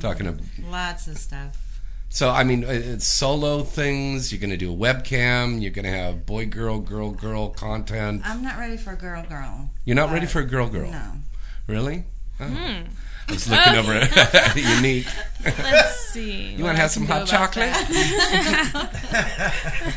[0.00, 0.40] Talking of.
[0.70, 1.56] Lots of stuff.
[2.08, 4.32] So I mean, uh, it's solo things.
[4.32, 5.60] You're going to do a webcam.
[5.60, 8.22] You're going to have boy, girl, girl, girl content.
[8.24, 9.70] I'm not ready for a girl, girl.
[9.84, 10.90] You're not ready for a girl, girl.
[10.90, 11.12] No.
[11.66, 12.04] Really?
[12.40, 12.44] Oh.
[12.44, 12.84] I
[13.32, 15.06] was looking over at Unique.
[15.44, 16.54] Let's see.
[16.54, 17.74] You want to have some hot chocolate?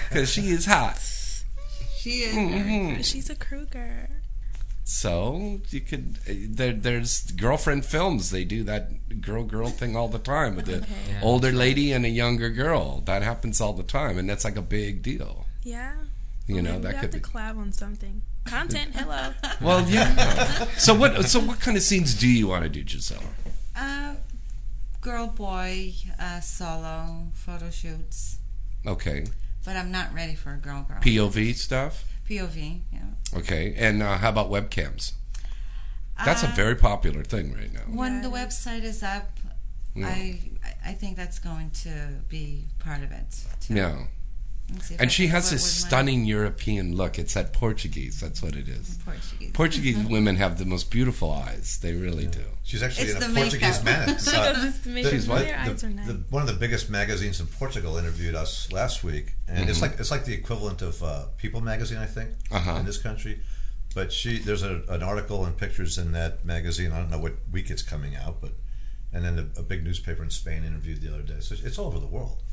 [0.10, 0.98] Because she is hot.
[1.98, 2.36] She is.
[2.36, 3.04] Mhm.
[3.06, 4.10] She's a Kruger.
[4.92, 8.32] So you could uh, there, there's girlfriend films.
[8.32, 10.88] They do that girl girl thing all the time with the Okay.
[11.10, 11.20] Yeah.
[11.22, 13.02] older lady and a younger girl.
[13.06, 15.46] That happens all the time, and that's like a big deal.
[15.62, 15.94] Yeah.
[16.48, 17.30] You Well, know that we could have be.
[17.30, 18.24] collab on something.
[18.46, 18.96] Content.
[18.96, 19.34] Hello.
[19.62, 20.66] Well, yeah.
[20.78, 21.26] so what?
[21.26, 23.22] So what kind of scenes do you want to do, Gisela?
[23.76, 24.16] Uh,
[25.02, 28.38] girl, boy, uh, solo photo shoots.
[28.88, 29.26] Okay,
[29.66, 30.98] But I'm not ready for a girl, girl.
[31.00, 32.06] POV stuff.
[32.30, 32.82] POV.
[32.94, 33.00] Yeah.
[33.40, 35.14] Okay, and uh, how about webcams?
[36.26, 37.82] That's a Uh, very popular thing right now.
[37.88, 39.40] When Yeah, the website is up,
[39.96, 40.08] Yeah.
[40.08, 40.40] I
[40.86, 41.92] I think that's going to
[42.30, 43.30] be part of it.
[43.62, 43.74] Too.
[43.76, 44.06] Yeah,
[45.00, 47.18] and she has this with my stunning European look.
[47.20, 48.20] It's that Portuguese.
[48.20, 48.98] That's what it is.
[49.06, 49.52] Portuguese.
[49.52, 51.80] Portuguese women have the most beautiful eyes.
[51.82, 52.44] They really do.
[52.64, 54.08] She's actually It's in a Portuguese makeup.
[54.08, 54.08] man.
[54.10, 55.12] Look at.
[55.12, 55.40] She's what?
[55.46, 56.08] Their nice.
[56.08, 60.00] the, one of the biggest magazines in Portugal interviewed us last week, and it's like
[60.00, 62.76] it's like the equivalent of uh, People magazine, I think, Uh-huh.
[62.80, 63.42] in this country.
[63.96, 66.92] But she, there's a, an article and pictures in that magazine.
[66.92, 68.52] I don't know what week it's coming out, but
[69.12, 71.40] and then the, a big newspaper in Spain interviewed the other day.
[71.40, 72.44] So it's all over the world.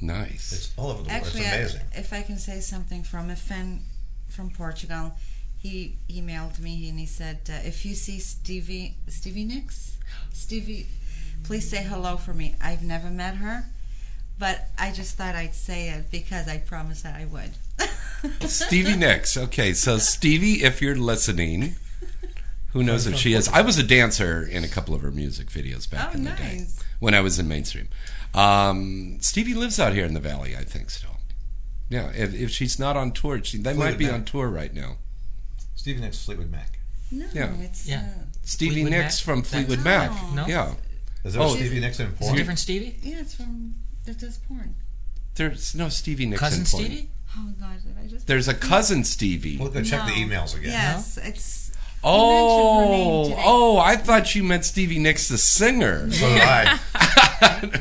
[0.00, 0.52] Nice.
[0.52, 1.52] It's all over the Actually, world.
[1.52, 1.88] I- It's amazing.
[1.96, 3.82] if I can say something from a fan
[4.28, 5.16] from Portugal,
[5.58, 9.92] he emailed me and he said, uh, "If you see Stevie Stevie Nicks,
[10.32, 10.86] Stevie,
[11.44, 12.54] please say hello for me.
[12.60, 13.66] I've never met her,
[14.38, 17.52] but I just thought I'd say it because I promised that I would."
[18.50, 19.36] Stevie Nicks.
[19.36, 21.76] Okay, so Stevie, if you're listening,
[22.74, 23.48] who knows if she is?
[23.48, 26.30] I was a dancer in a couple of her music videos back Oh, in the
[26.32, 26.66] day
[27.00, 27.88] when I was in mainstream.
[28.34, 30.90] Um, Stevie lives out here in the valley, I think.
[30.90, 31.16] Still,
[31.88, 32.10] yeah.
[32.14, 34.14] If, if she's not on tour, she they might be Mac.
[34.14, 34.96] on tour right now.
[35.76, 36.78] Stevie Nicks, Fleetwood Mac.
[37.10, 37.52] No, Yeah.
[37.60, 38.00] it's Yeah.
[38.00, 39.24] Uh, Stevie Fleetwood Nicks Mac?
[39.24, 39.84] from Fleetwood No.
[39.84, 40.32] Mac.
[40.34, 40.46] No?
[40.46, 40.74] Yeah,
[41.24, 41.54] Is there Oh.
[41.54, 42.28] a Stevie Nicks in porn?
[42.30, 42.96] Is it different Stevie?
[43.02, 44.74] yeah, it's from that does porn.
[45.36, 46.84] there's no Stevie Nicks Cousin in porn.
[46.84, 47.10] Stevie?
[47.36, 48.26] Oh God, did I just?
[48.26, 49.58] There's a cousin Stevie.
[49.58, 50.70] We'll go check the emails again.
[50.72, 51.70] Yes, it's.
[52.04, 53.42] Oh, mentioned her name today.
[53.46, 53.78] oh!
[53.78, 56.10] I thought you meant Stevie Nicks, the singer.
[56.10, 56.78] So did I.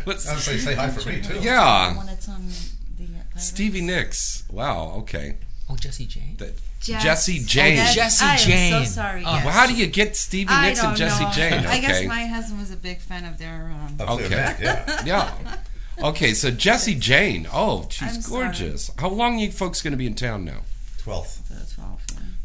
[0.06, 1.40] What's- I was say, say hi for me too.
[1.42, 2.54] Yeah, one that's on the.
[3.36, 4.44] Uh, Stevie Nicks.
[4.52, 4.94] Wow.
[5.00, 5.36] Okay.
[5.70, 6.36] Oh, Jesse Jane.
[6.38, 7.76] That- Jess- Jesse Oh, Jane.
[7.78, 9.24] that's- Jesse I am so sorry.
[9.26, 9.46] Oh, yes.
[9.46, 11.32] Well, how do you get Stevie Nicks and Jesse know.
[11.32, 11.66] Jane?
[11.66, 13.72] I guess my husband was a big fan of their.
[13.74, 14.28] Um, Okay.
[14.28, 15.04] the yeah.
[15.06, 15.58] Yeah.
[16.02, 17.48] Okay, so Jesse Jane.
[17.54, 18.44] Oh, she's I'm sorry.
[18.46, 18.92] gorgeous.
[18.98, 20.62] How long are you folks going to be in town now?
[20.98, 21.43] Twelfth.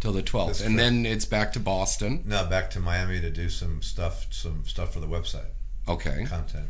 [0.01, 0.13] The 12, yeah.
[0.13, 0.47] Till the 12th.
[0.49, 0.91] That's and correct.
[0.91, 2.23] then it's back to Boston.
[2.27, 5.51] Now back to Miami to do some stuff, some stuff for the website
[5.89, 6.25] Okay.
[6.29, 6.67] content.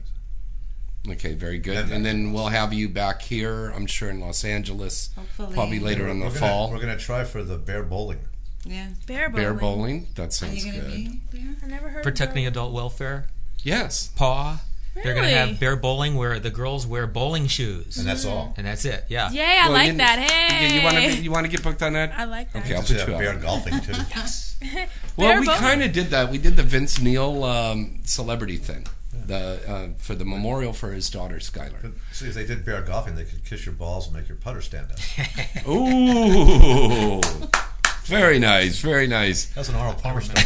[1.08, 1.86] Okay, very good.
[1.88, 5.10] Then And then we'll have you back here, I'm sure, in Los Angeles.
[5.16, 5.54] Hopefully.
[5.54, 6.70] Probably later in the we're gonna, fall.
[6.70, 8.18] We're going to try for the bear bowling.
[8.64, 8.88] Yeah.
[9.06, 9.42] Bear bowling.
[9.44, 10.06] Bear bowling.
[10.16, 10.86] That Are sounds you good.
[10.86, 11.54] be there?
[11.62, 12.02] I never heard.
[12.02, 13.28] Protecting adult welfare.
[13.62, 14.08] Yes.
[14.16, 14.60] Paw.
[14.94, 17.98] They're going to have bear bowling where the girls wear bowling shoes.
[17.98, 18.52] And that's all.
[18.56, 19.04] And that's it.
[19.08, 19.30] Yeah.
[19.30, 19.42] Yay!
[19.44, 20.18] I Well, like you- that.
[20.18, 20.76] You, Hey.
[20.78, 22.12] you want to you want to get booked on that?
[22.18, 22.64] I like that.
[22.64, 23.92] Okay, I'll put have you bear golfing too.
[24.16, 24.56] yes.
[25.16, 25.60] Well, Bear we bowling.
[25.60, 26.30] kind of did that.
[26.30, 28.86] We did the Vince Neil um, celebrity thing,
[29.26, 31.92] the uh, for the memorial for his daughter Skylar.
[32.12, 34.60] See, if they did bear golfing, they could kiss your balls and make your putter
[34.60, 35.68] stand up.
[35.68, 37.20] Ooh,
[38.04, 39.46] very nice, very nice.
[39.54, 40.42] That's an Arnold Palmer story.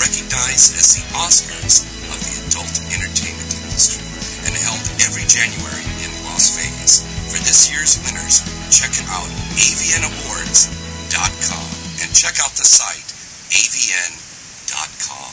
[0.00, 4.00] recognized as the Oscars of the adult entertainment industry,
[4.48, 7.04] and held every January in Las Vegas.
[7.28, 8.40] For this year's winners,
[8.72, 11.68] check out avnawards.com
[12.00, 13.04] and check out the site
[13.52, 15.28] avn.com.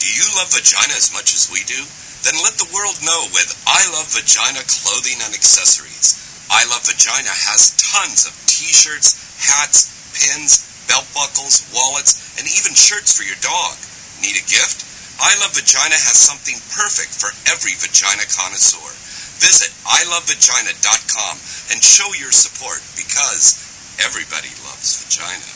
[0.00, 1.84] Do you love vagina as much as we do?
[2.28, 6.12] Then let the world know with I Love Vagina clothing and accessories.
[6.52, 10.60] I Love Vagina has tons of t-shirts, hats, pins,
[10.92, 13.80] belt buckles, wallets, and even shirts for your dog.
[14.20, 14.84] Need a gift?
[15.24, 18.92] I Love Vagina has something perfect for every vagina connoisseur.
[19.40, 21.34] Visit ilovevagina.com
[21.72, 23.56] and show your support because
[24.04, 25.48] everybody loves vagina.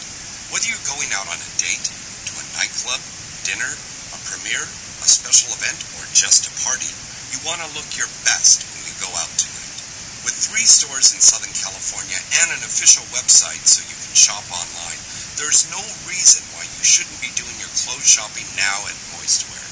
[0.55, 3.03] Whether you're going out on a date, to a nightclub,
[3.43, 3.75] dinner,
[4.15, 6.87] a premiere, a special event, or just a party,
[7.35, 9.75] you want to look your best when you go out tonight.
[10.23, 15.03] With three stores in Southern California and an official website so you can shop online,
[15.35, 19.67] there's no reason why you shouldn't be doing your clothes shopping now at Moistwear.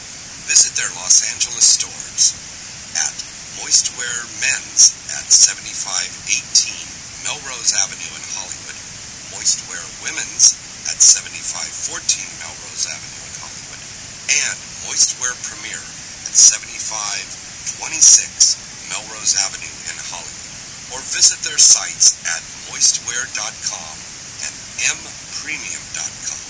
[0.50, 2.34] Visit their Los Angeles stores
[2.98, 3.14] at
[3.62, 6.74] Moistwear Men's at 7518
[7.22, 8.74] Melrose Avenue in Hollywood,
[9.30, 10.58] Moistwear Women's
[10.90, 12.02] at 7514
[12.42, 13.78] Melrose Avenue in Hollywood,
[14.42, 15.78] and Moistwear Premier
[16.26, 20.50] at 7526 Melrose Avenue in Hollywood.
[20.92, 23.94] Or visit their sites at moistwear.com
[24.44, 24.52] and
[24.98, 26.42] mpremium.com.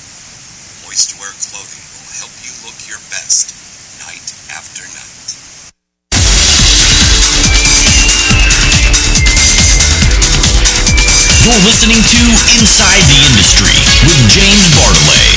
[0.88, 3.52] Moistwear clothing will help you look your best
[4.02, 5.13] night after night.
[11.44, 12.22] You're listening to
[12.56, 13.76] Inside the Industry
[14.08, 15.36] with James Bartholet,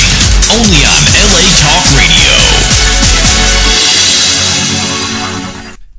[0.55, 2.31] only on LA Talk Radio.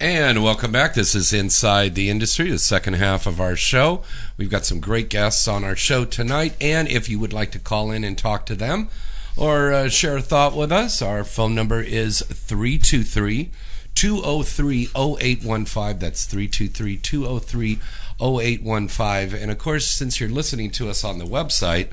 [0.00, 0.94] And welcome back.
[0.94, 4.02] This is Inside the Industry, the second half of our show.
[4.38, 6.54] We've got some great guests on our show tonight.
[6.58, 8.88] And if you would like to call in and talk to them
[9.36, 13.50] or uh, share a thought with us, our phone number is 323
[13.94, 15.98] 203 0815.
[15.98, 17.78] That's 323 203
[18.20, 19.40] 0815.
[19.40, 21.88] And of course, since you're listening to us on the website,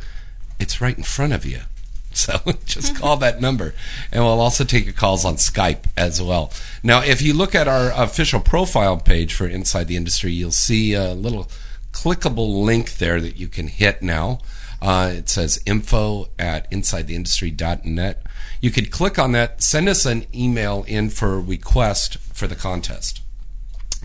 [0.59, 1.61] it's right in front of you.
[2.15, 3.75] So just call that number.
[4.09, 6.49] And we'll also take your calls on Skype as well.
[6.81, 10.93] Now, if you look at our official profile page for Inside the Industry, you'll see
[10.93, 11.49] a little
[11.91, 14.39] clickable link there that you can hit now.
[14.81, 18.23] Uh, it says info at insidetheindustry.net.
[18.61, 22.55] You could click on that, send us an email in for a request for the
[22.55, 23.21] contest.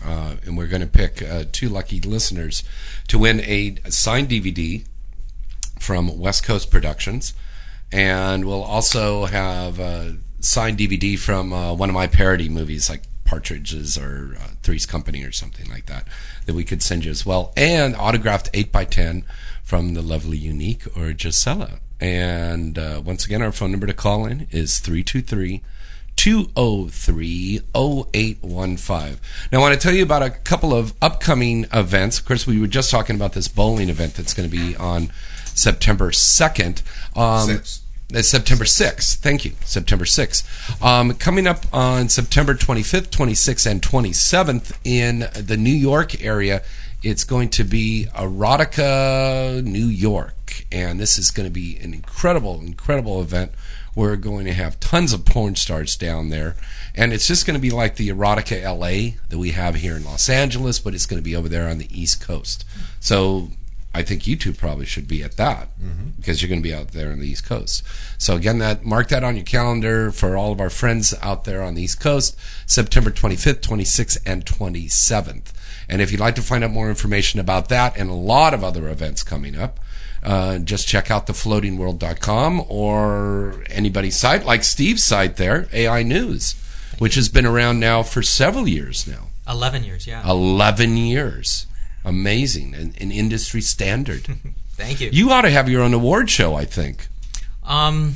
[0.03, 2.63] Uh, and we're going to pick uh, two lucky listeners
[3.07, 4.85] to win a signed DVD
[5.79, 7.33] from West Coast Productions.
[7.91, 13.03] And we'll also have a signed DVD from uh, one of my parody movies, like
[13.25, 16.07] Partridges or uh, Three's Company or something like that,
[16.45, 17.53] that we could send you as well.
[17.55, 19.23] And autographed eight by ten
[19.63, 21.79] from the lovely Unique or Gisela.
[21.99, 25.61] And uh, once again, our phone number to call in is 323
[26.21, 29.17] 203 0815.
[29.51, 32.19] Now, I want to tell you about a couple of upcoming events.
[32.19, 35.11] Of course, we were just talking about this bowling event that's going to be on
[35.45, 36.83] September 2nd.
[37.17, 37.81] Um, Six.
[38.13, 39.15] uh, September 6th.
[39.15, 39.53] Thank you.
[39.65, 40.83] September 6th.
[40.85, 46.61] Um, coming up on September 25th, 26th, and 27th in the New York area,
[47.01, 50.67] it's going to be Erotica New York.
[50.71, 53.53] And this is going to be an incredible, incredible event.
[53.95, 56.55] We're going to have tons of porn stars down there.
[56.95, 60.05] And it's just going to be like the Erotica LA that we have here in
[60.05, 62.65] Los Angeles, but it's going to be over there on the East Coast.
[62.99, 63.49] So
[63.93, 66.11] I think you two probably should be at that mm-hmm.
[66.17, 67.83] because you're going to be out there on the East Coast.
[68.17, 71.61] So again, that mark that on your calendar for all of our friends out there
[71.61, 75.51] on the East Coast, September 25th, 26th, and 27th.
[75.89, 78.63] And if you'd like to find out more information about that and a lot of
[78.63, 79.79] other events coming up,
[80.23, 86.55] uh, just check out thefloatingworld.com or anybody's site, like Steve's site there, AI News,
[86.99, 89.27] which has been around now for several years now.
[89.47, 90.27] Eleven years, yeah.
[90.29, 91.65] 11 years.
[92.05, 92.73] Amazing.
[92.75, 94.27] An, an industry standard.
[94.71, 95.09] Thank you.
[95.11, 97.07] you ought to have your own award show, I think.
[97.63, 98.15] Um,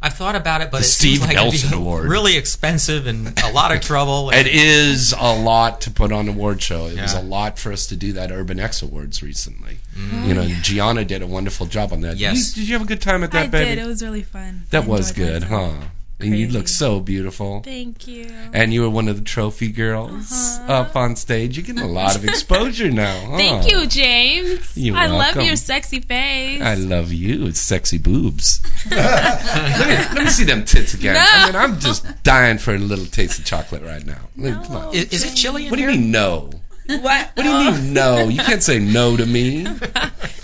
[0.00, 2.08] I've thought about it, but The it Steve seems like it'd be Nelson Award.
[2.08, 4.30] really expensive and a lot of trouble.
[4.34, 6.86] It is a lot to put on an award show.
[6.86, 9.78] It was a lot for us to do that Urban X Awards recently.
[10.24, 12.16] You know, Gianna did a wonderful job on that.
[12.16, 12.20] Mm.
[12.20, 12.56] Yes.
[12.56, 13.64] You- did you have a good time at that, I baby?
[13.74, 13.78] did.
[13.78, 14.62] It was really fun.
[14.70, 15.74] that I was good, myself.
[15.80, 15.86] huh?
[16.20, 17.60] And you look so beautiful.
[17.60, 18.26] Thank you.
[18.52, 20.72] And you were one of the trophy girls Uh-huh.
[20.72, 21.56] up on stage.
[21.56, 23.14] You're getting a lot of exposure now.
[23.28, 23.36] Huh?
[23.38, 24.76] Thank you, James.
[24.76, 26.60] You're I love your sexy face.
[26.60, 27.46] I love you.
[27.46, 28.60] It's sexy boobs.
[28.90, 31.16] let, me, let me see them tits again.
[31.18, 34.18] I mean, I'm just dying for a little taste of chocolate right now.
[34.36, 34.94] Like, Come on.
[34.94, 36.50] is, is it chilly in What do you mean no?
[36.86, 37.30] what?
[37.34, 38.28] What do you mean no?
[38.28, 39.66] You can't say no to me.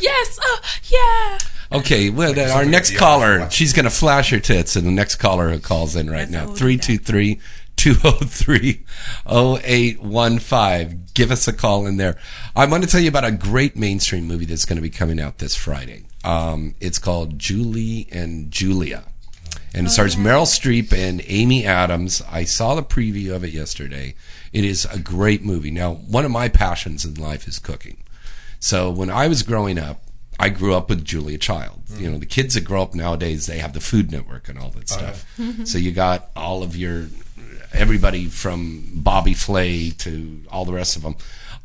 [0.00, 0.38] Yes.
[0.42, 0.60] Oh,
[0.90, 1.38] yeah.
[1.74, 5.16] Okay, well, then our next caller, she's going to flash her tits, and the next
[5.16, 7.40] caller who calls in right That's now, what 323
[7.76, 8.84] 203
[9.28, 11.06] 0815.
[11.14, 12.16] Give us a call in there.
[12.54, 15.18] I want to tell you about a great mainstream movie that's going to be coming
[15.18, 16.04] out this Friday.
[16.22, 19.04] Um, it's called Julie and Julia.
[19.74, 22.22] And it stars Meryl Streep and Amy Adams.
[22.30, 24.14] I saw the preview of it yesterday.
[24.52, 25.72] It is a great movie.
[25.72, 27.96] Now, one of my passions in life is cooking.
[28.60, 30.03] So when I was growing up,
[30.38, 31.84] I grew up with Julia Child.
[31.86, 32.02] Mm-hmm.
[32.02, 34.70] You know, the kids that grow up nowadays, they have the Food Network and all
[34.70, 35.26] that oh, stuff.
[35.38, 35.64] Mm-hmm.
[35.64, 37.06] so you got all of your
[37.72, 41.16] everybody from Bobby Flay to all the rest of them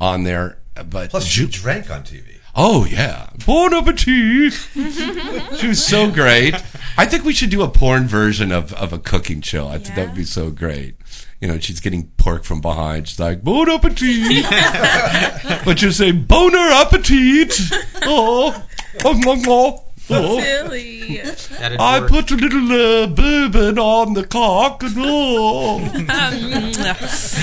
[0.02, 0.58] on there.
[0.76, 2.38] But Plus, Ju- you drank on TV.
[2.56, 4.54] Oh yeah, Bon appetit.
[5.58, 6.56] she was so great.
[6.98, 9.68] I think we should do a porn version of, of a cooking show.
[9.68, 10.96] I think that would be so great.
[11.42, 13.08] You know, she's getting pork from behind.
[13.08, 14.46] She's like Bon appetit,
[15.66, 17.54] but you say Boner appetit.
[18.02, 18.66] Oh,
[19.06, 19.86] oh, oh, oh.
[20.10, 20.42] oh.
[20.42, 21.22] Silly.
[21.62, 22.10] I work.
[22.10, 25.80] put a little uh, bourbon on the cock, and oh,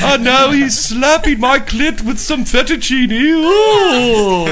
[0.04, 3.12] and now he's slapping my clit with some fettuccine.
[3.12, 4.46] Ooh,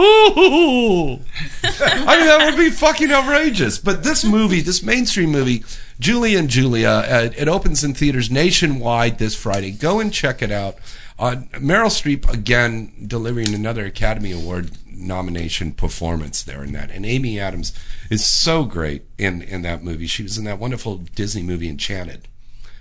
[0.00, 1.20] ooh.
[1.62, 3.78] I mean, that would be fucking outrageous.
[3.78, 5.64] But this movie, this mainstream movie,
[6.00, 9.70] Julie and Julia, uh, it opens in theaters nationwide this Friday.
[9.70, 10.76] Go and check it out.
[11.18, 17.38] Uh, Meryl Streep again delivering another Academy Award nomination performance there in that, and Amy
[17.38, 17.74] Adams
[18.08, 20.06] is so great in in that movie.
[20.06, 22.28] She was in that wonderful Disney movie Enchanted.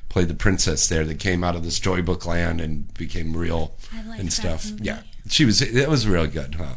[0.10, 4.01] Played the princess there that came out of the storybook land and became real I
[4.03, 4.72] like and that stuff.
[4.72, 4.84] movie.
[4.86, 5.62] Yeah, she was.
[5.62, 6.74] It was real good, huh?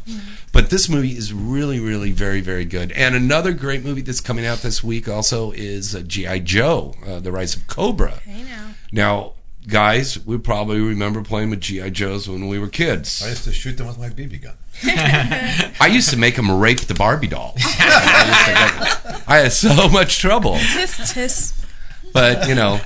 [0.51, 2.91] But this movie is really, really very, very good.
[2.91, 7.19] And another great movie that's coming out this week also is uh, GI Joe: uh,
[7.19, 8.19] The Rise of Cobra.
[8.27, 8.67] I know.
[8.91, 9.33] Now,
[9.67, 13.23] guys, we probably remember playing with GI Joes when we were kids.
[13.23, 14.53] I used to shoot them with my BB gun.
[15.79, 17.59] I used to make them rape the Barbie dolls.
[17.65, 20.57] I had so much trouble.
[20.73, 21.65] Tis tis.
[22.13, 22.79] But, you know,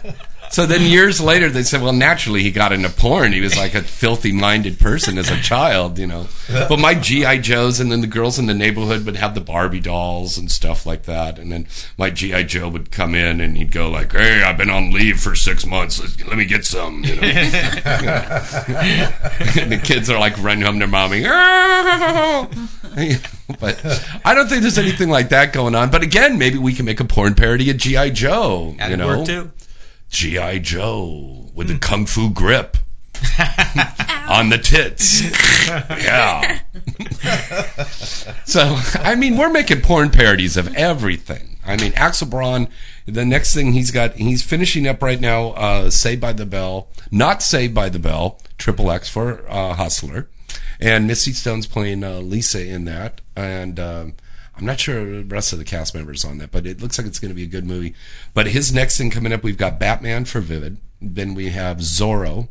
[0.49, 3.33] so then years later they said, well, naturally he got into porn.
[3.33, 6.27] He was like a filthy minded person as a child, you know.
[6.47, 7.39] But my G.I.
[7.39, 10.85] Joes and then the girls in the neighborhood would have the Barbie dolls and stuff
[10.85, 11.39] like that.
[11.39, 11.67] And then
[11.97, 12.43] my G.I.
[12.43, 15.65] Joe would come in and he'd go like, hey, I've been on leave for six
[15.65, 15.99] months.
[15.99, 17.21] Let's, let me get some, you know.
[17.21, 17.41] and
[19.71, 21.23] the kids are like running home to mommy.
[23.59, 25.91] but I don't think there's anything like that going on.
[25.91, 28.11] But again, maybe we can make a porn parody of G.I.
[28.11, 28.75] Joe.
[28.77, 29.17] That'd you know?
[29.17, 29.51] work too.
[30.09, 30.59] G.I.
[30.59, 32.77] Joe with the kung fu grip
[34.29, 35.23] on the tits.
[35.67, 36.59] yeah.
[38.45, 41.59] so, I mean, we're making porn parodies of everything.
[41.65, 42.69] I mean, Axel Braun,
[43.05, 46.87] the next thing he's got, he's finishing up right now, uh, Saved by the Bell,
[47.11, 50.29] not Saved by the Bell, Triple X for uh, Hustler.
[50.79, 53.21] And Misty Stone's playing uh, Lisa in that.
[53.35, 54.13] And, um,
[54.57, 57.07] I'm not sure the rest of the cast members on that, but it looks like
[57.07, 57.93] it's going to be a good movie.
[58.33, 60.77] But his next thing coming up, we've got Batman for Vivid.
[61.01, 62.47] Then we have Zorro,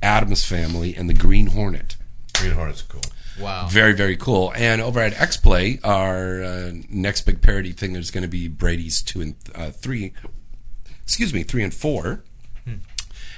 [0.00, 1.96] Addams Family, and the Green Hornet.
[2.34, 3.02] Green Hornet's cool.
[3.40, 3.66] Wow.
[3.68, 4.52] Very, very cool.
[4.56, 8.48] And over at X Play, our uh, next big parody thing is going to be
[8.48, 10.12] Brady's two and uh, three.
[11.02, 12.22] Excuse me, three and four.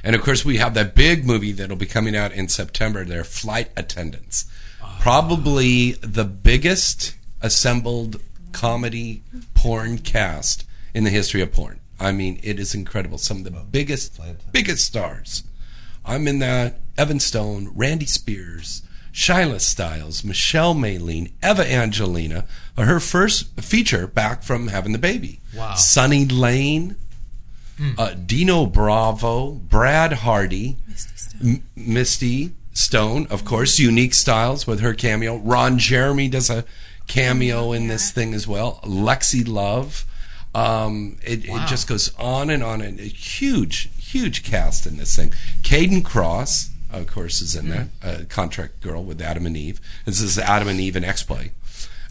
[0.03, 3.05] And of course, we have that big movie that'll be coming out in September.
[3.05, 4.47] Their Flight Attendants,
[5.01, 8.20] probably the biggest assembled
[8.53, 9.22] comedy
[9.55, 10.64] porn cast
[10.95, 11.80] in the history of porn.
[11.99, 13.18] I mean, it is incredible.
[13.18, 14.18] Some of the biggest,
[14.53, 15.45] biggest stars.
[16.05, 16.78] I'm in that.
[16.97, 18.82] Evan Stone, Randy Spears,
[19.12, 25.41] Shyla Stylez, Michelle Maylene, Eva Angelina, her first feature back from having the baby.
[25.57, 25.74] Wow.
[25.74, 26.97] Sunny Lane,
[27.99, 31.51] uh, Dino Bravo, Brad Hardy, Misty Stone.
[31.51, 35.36] M- Misty Stone, of course, Unique Styles with her cameo.
[35.36, 36.64] Ron Jeremy does a
[37.11, 38.79] cameo in this thing as well.
[38.85, 40.07] Lexi Love.
[40.55, 41.63] Um, it, Wow.
[41.65, 45.33] it just goes on and on, and a huge, huge cast in this thing.
[45.63, 49.81] Kayden Kross, of course, is in that uh, contract girl with Adam and Eve.
[50.05, 51.53] This is Adam and Eve and X Play,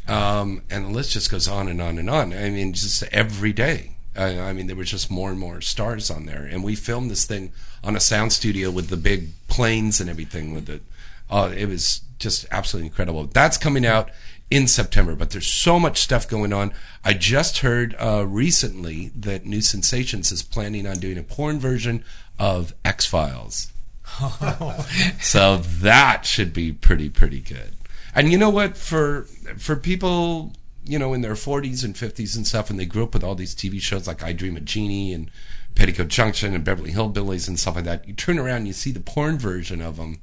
[0.08, 2.34] um, and the list just goes on and on and on.
[2.34, 3.92] I mean, just every day.
[4.16, 7.12] I, I mean, there were just more and more stars on there, and we filmed
[7.12, 7.52] this thing
[7.84, 10.54] on a sound studio with the big planes and everything.
[10.54, 10.82] With it,
[11.30, 13.26] uh, it was just absolutely incredible.
[13.26, 14.10] That's coming out
[14.52, 16.74] in September, but there's so much stuff going on.
[17.04, 22.04] I just heard uh, recently that New Sensations is planning on doing a porn version
[22.40, 23.72] of X Files.
[25.22, 27.74] so that should be pretty pretty good.
[28.16, 28.76] And you know what?
[28.76, 29.24] For
[29.58, 33.14] for people you know in their 40s and 50s and stuff, and they grew up
[33.14, 35.30] with all these TV shows like I Dream of Jeannie and
[35.76, 38.08] Petticoat Junction and Beverly Hillbillies and stuff like that.
[38.08, 40.20] You turn around and you see the porn version of them.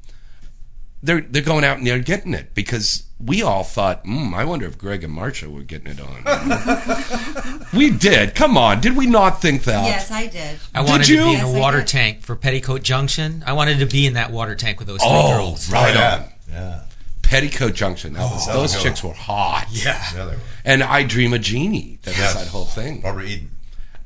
[1.02, 4.66] They're they're going out and they're getting it because we all thought, mm, I wonder
[4.66, 7.66] if Greg and Marcia were getting it on.
[7.74, 8.34] we did.
[8.34, 9.84] Come on, did we not think that?
[9.84, 10.58] Yes, I did.
[10.74, 11.16] I wanted you?
[11.18, 13.42] to be in Yes, a I water tank for Petticoat Junction.
[13.46, 15.70] I wanted to be in that water tank with those three Oh, girls.
[15.70, 16.14] right yeah.
[16.14, 16.24] on.
[16.50, 16.82] Yeah.
[17.22, 18.12] Petticoat Junction.
[18.14, 19.66] That was, that those was chicks were hot.
[19.70, 20.36] Yeah, they were.
[20.64, 21.98] And I Dream a Genie.
[22.02, 22.34] That Yes.
[22.34, 23.00] was that whole thing.
[23.00, 23.50] Barbara Eden.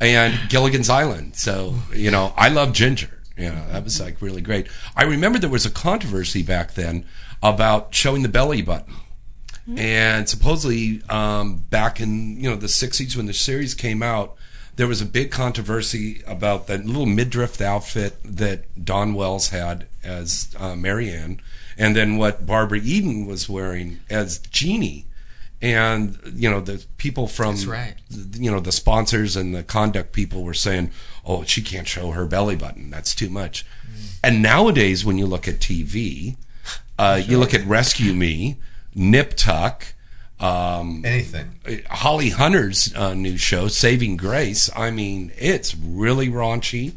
[0.01, 1.37] and Gilligan's Island.
[1.37, 3.11] So, you know, I love Ginger.
[3.49, 4.69] Know, that was like really great.
[4.95, 7.07] I remember there was a controversy back then
[7.43, 8.95] about showing the belly button.
[9.77, 14.37] And supposedly, um, back in you know the '60s when the series came out,
[14.77, 20.55] there was a big controversy about that little midriff outfit that Dawn Wells had as
[20.59, 21.41] uh, Mary Ann,
[21.79, 25.07] and then what Barbara Eden was wearing as Jeannie.
[25.63, 27.95] And you know the people from right.
[28.09, 30.91] you know the sponsors and the conduct people were saying,
[31.25, 32.91] "Oh, she can't show her belly button.
[32.91, 33.65] That's too much."
[34.23, 36.37] And nowadays, when you look at TV,
[36.99, 38.57] uh, you look at Rescue Me,
[38.95, 39.95] Nip Tuck,
[40.39, 41.61] um, Anything.
[41.91, 44.71] Holly Hunter's uh, new show, Saving Grace.
[44.75, 46.95] I mean, it's really raunchy.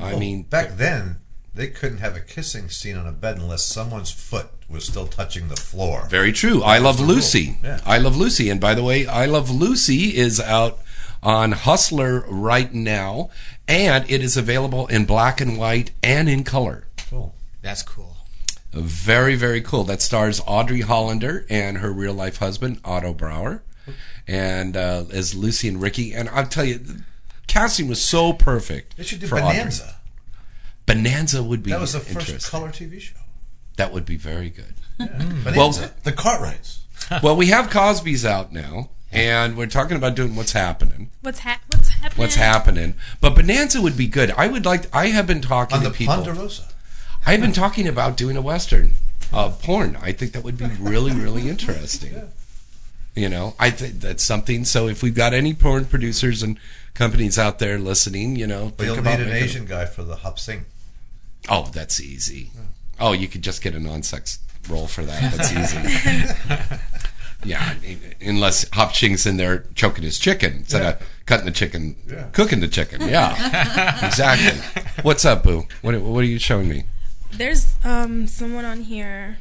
[0.00, 1.20] I mean, Back then,
[1.54, 5.48] they couldn't have a kissing scene on a bed unless someone's foot was still touching
[5.48, 6.06] the floor.
[6.08, 6.62] Very true.
[6.62, 7.00] I Love.
[7.00, 7.58] Lucy.
[7.62, 7.80] Yeah.
[7.84, 8.50] I Love Lucy.
[8.50, 10.78] And by the way, I Love Lucy is out
[11.22, 13.30] on Hustler right now,
[13.70, 16.86] and it is available in black and white and in color.
[17.08, 17.34] Cool.
[17.62, 18.16] That's cool.
[18.72, 19.84] Very, very cool.
[19.84, 23.62] That stars Audrey Hollander and her real life husband, Otto Bauer,
[24.28, 26.12] and uh, as Lucy and Ricky.
[26.12, 27.02] And I'll tell you, the
[27.46, 28.96] casting was so perfect.
[28.96, 29.58] They should do for Audrey.
[29.58, 29.96] Bonanza.
[30.86, 33.16] Bonanza would be That was the first color TV show.
[33.76, 34.74] That would be very good.
[35.56, 35.70] Well,
[36.04, 36.80] the Cartwrights.
[37.22, 41.10] well, we have Cosby's out now, and we're talking about doing what's happening.
[41.22, 42.18] What's ha- What's happening?
[42.18, 42.94] What's happening?
[43.20, 44.30] But Bonanza would be good.
[44.32, 44.92] I would like.
[44.94, 46.14] I have been talking On to the people.
[46.14, 46.64] Ponderosa.
[47.26, 48.92] I've been talking about doing a western,
[49.32, 49.96] uh, porn.
[50.00, 52.30] I think that would be really, really interesting.
[53.14, 54.64] You know, I think that's something.
[54.64, 56.58] So if we've got any porn producers and
[56.94, 59.84] companies out there listening, you know, But think you'll about need an making- Asian guy
[59.84, 60.64] for the Hop Sing.
[61.48, 62.50] Oh, that's easy.
[62.98, 64.38] Oh, you could just get a non-sex
[64.68, 65.32] role for that.
[65.34, 65.52] That's
[66.52, 66.58] easy.
[67.44, 67.74] yeah,
[68.20, 72.24] unless Hop Sing's in there choking his chicken instead of cutting the chicken, Yeah.
[72.32, 73.08] cooking the chicken.
[73.08, 73.30] Yeah,
[74.06, 74.58] exactly.
[75.02, 75.64] What's up, Boo?
[75.82, 76.84] What, what are you showing me?
[77.32, 79.38] There's um someone on here.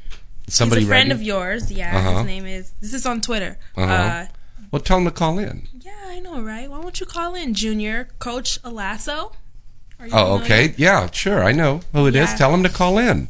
[0.48, 1.20] Somebody He's a friend ready?
[1.22, 1.72] of yours.
[1.72, 2.18] Yeah, Uh-huh.
[2.20, 2.72] his name is.
[2.82, 3.58] This is on Twitter.
[3.76, 3.92] Uh-huh.
[3.94, 4.26] Uh,
[4.72, 5.68] Well, tell him to call in.
[5.82, 6.70] yeah, I know, right?
[6.70, 9.34] Why won't you call in, Junior Coach Alasso?
[10.14, 10.74] Oh, okay.
[10.78, 11.44] Yeah, sure.
[11.44, 12.30] I know who it is.
[12.30, 12.38] Yeah.
[12.38, 13.28] Tell him to call in.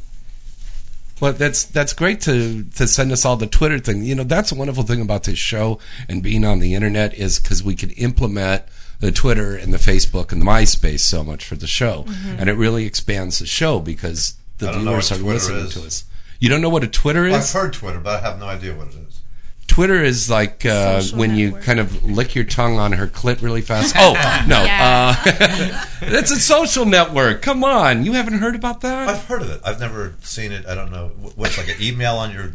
[1.19, 4.03] Well, that's that's great to to send us all the Twitter thing.
[4.03, 7.39] You know, that's a wonderful thing about this show and being on the internet is
[7.39, 8.63] because we can implement
[8.99, 12.39] the Twitter and the Facebook and the MySpace so much for the show, Mm-hmm.
[12.39, 15.65] and it really expands the show because the I don't know viewers are Twitter listening
[15.65, 15.73] is.
[15.73, 16.03] to us.
[16.39, 17.33] You don't know what a Twitter is?
[17.55, 19.18] I've heard Twitter, but I have no idea what it is.
[19.79, 23.41] Twitter is like uh, Social when you kind of lick your tongue on her clit
[23.41, 23.95] really fast.
[23.97, 24.11] Oh
[24.47, 25.15] no, Yeah.
[25.25, 27.41] uh, that's a social network.
[27.41, 29.07] Come on, you haven't heard about that?
[29.07, 29.61] I've heard of it.
[29.63, 30.65] I've never seen it.
[30.65, 31.07] I don't know.
[31.07, 32.51] Wh- What's like an email on your.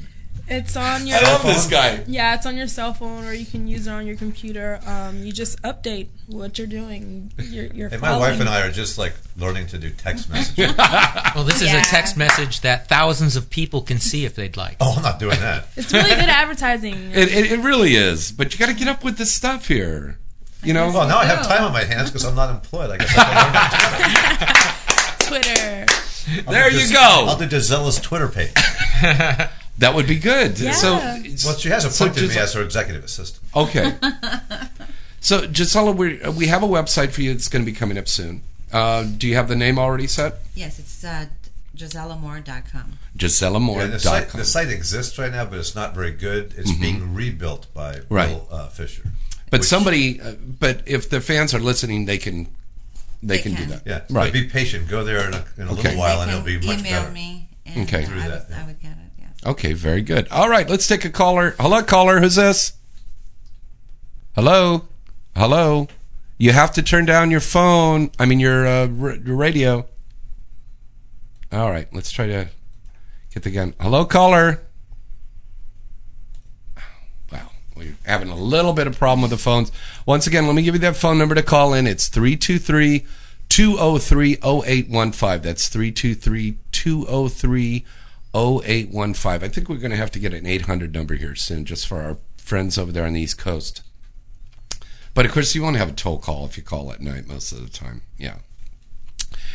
[0.46, 1.16] It's on your.
[1.18, 2.04] I love this guy.
[2.06, 4.78] Yeah, it's on your cell phone, or you can use it on your computer.
[4.86, 7.32] Um, you just update what you're doing.
[7.38, 10.74] You're, you're Hey, my wife and I are just like learning to do text messaging.
[11.34, 11.80] Well, this is Yeah.
[11.80, 14.76] a text message that thousands of people can see if they'd like.
[14.80, 15.66] oh, I'm not doing that.
[15.76, 17.10] It's really good advertising.
[17.12, 20.18] It, it, it really is, but you got to get up with this stuff here.
[20.62, 22.90] You know, Well, now I have time on my hands because I'm not employed.
[22.90, 23.24] I guess I
[25.18, 25.86] can learn Twitter.
[26.52, 27.26] there I'll you go.
[27.28, 28.52] I'll do Gisella's Twitter page.
[29.78, 30.58] That would be good.
[30.60, 30.72] Yeah.
[30.72, 33.44] So, Well, she has so appointed Gis- me as her executive assistant.
[33.56, 33.94] okay.
[35.20, 38.08] so, Gisela, we we have a website for you that's going to be coming up
[38.08, 38.42] soon.
[38.72, 40.34] Uh, do you have the name already set?
[40.54, 41.26] Yes, it's uh,
[41.76, 42.98] GisellaMoore.com.
[43.16, 43.78] GiselaMoore.com.
[43.80, 46.54] Yeah, the, site, the site exists right now, but it's not very good.
[46.56, 48.14] It's being rebuilt by Mm-hmm.
[48.14, 48.30] Right.
[48.30, 49.02] Will uh, Fisher.
[49.50, 52.48] but which- somebody, uh, but if the fans are listening, they can
[53.22, 53.82] they, They can, do that.
[53.86, 54.32] Yeah, right.
[54.32, 54.86] Be patient.
[54.88, 55.82] Go there in a, in a Okay.
[55.82, 57.10] little while, and it'll be much email better.
[57.10, 58.00] Email me And Okay.
[58.02, 58.62] I, Through would, that, yeah.
[58.62, 58.98] I would get it.
[59.44, 60.26] Okay, very good.
[60.30, 61.54] All right, let's take a caller.
[61.58, 62.20] Hello, caller.
[62.20, 62.72] Who's this?
[64.34, 64.86] Hello,
[65.36, 65.86] hello.
[66.38, 68.10] You have to turn down your phone.
[68.18, 69.86] I mean your uh, r- your radio.
[71.52, 72.48] All right, let's try to
[73.32, 73.74] get the gun.
[73.78, 74.62] Hello, caller.
[77.30, 79.70] Wow, we're having a little bit of problem with the phones.
[80.06, 81.86] Once again, let me give you that phone number to call in.
[81.86, 83.06] It's 323
[83.50, 85.42] 203 0815.
[85.42, 87.84] That's 323 203
[88.34, 89.44] 0815.
[89.44, 92.02] I think we're going to have to get an 800 number here soon just for
[92.02, 93.82] our friends over there on the East Coast.
[95.14, 97.52] But of course, you won't have a toll call if you call at night most
[97.52, 98.02] of the time.
[98.18, 98.38] Yeah.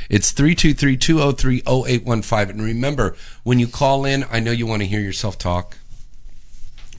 [0.09, 2.49] It's 323 203 0815.
[2.49, 5.77] And remember, when you call in, I know you want to hear yourself talk,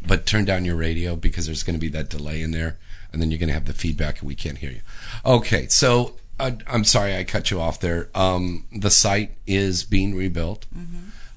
[0.07, 2.79] but turn down your radio because there's going to be that delay in there.
[3.13, 4.83] And then you're going to have the feedback and we can't hear you.
[5.25, 8.09] Okay, so uh, I'm sorry I cut you off there.
[8.15, 10.67] Um, the site is being rebuilt,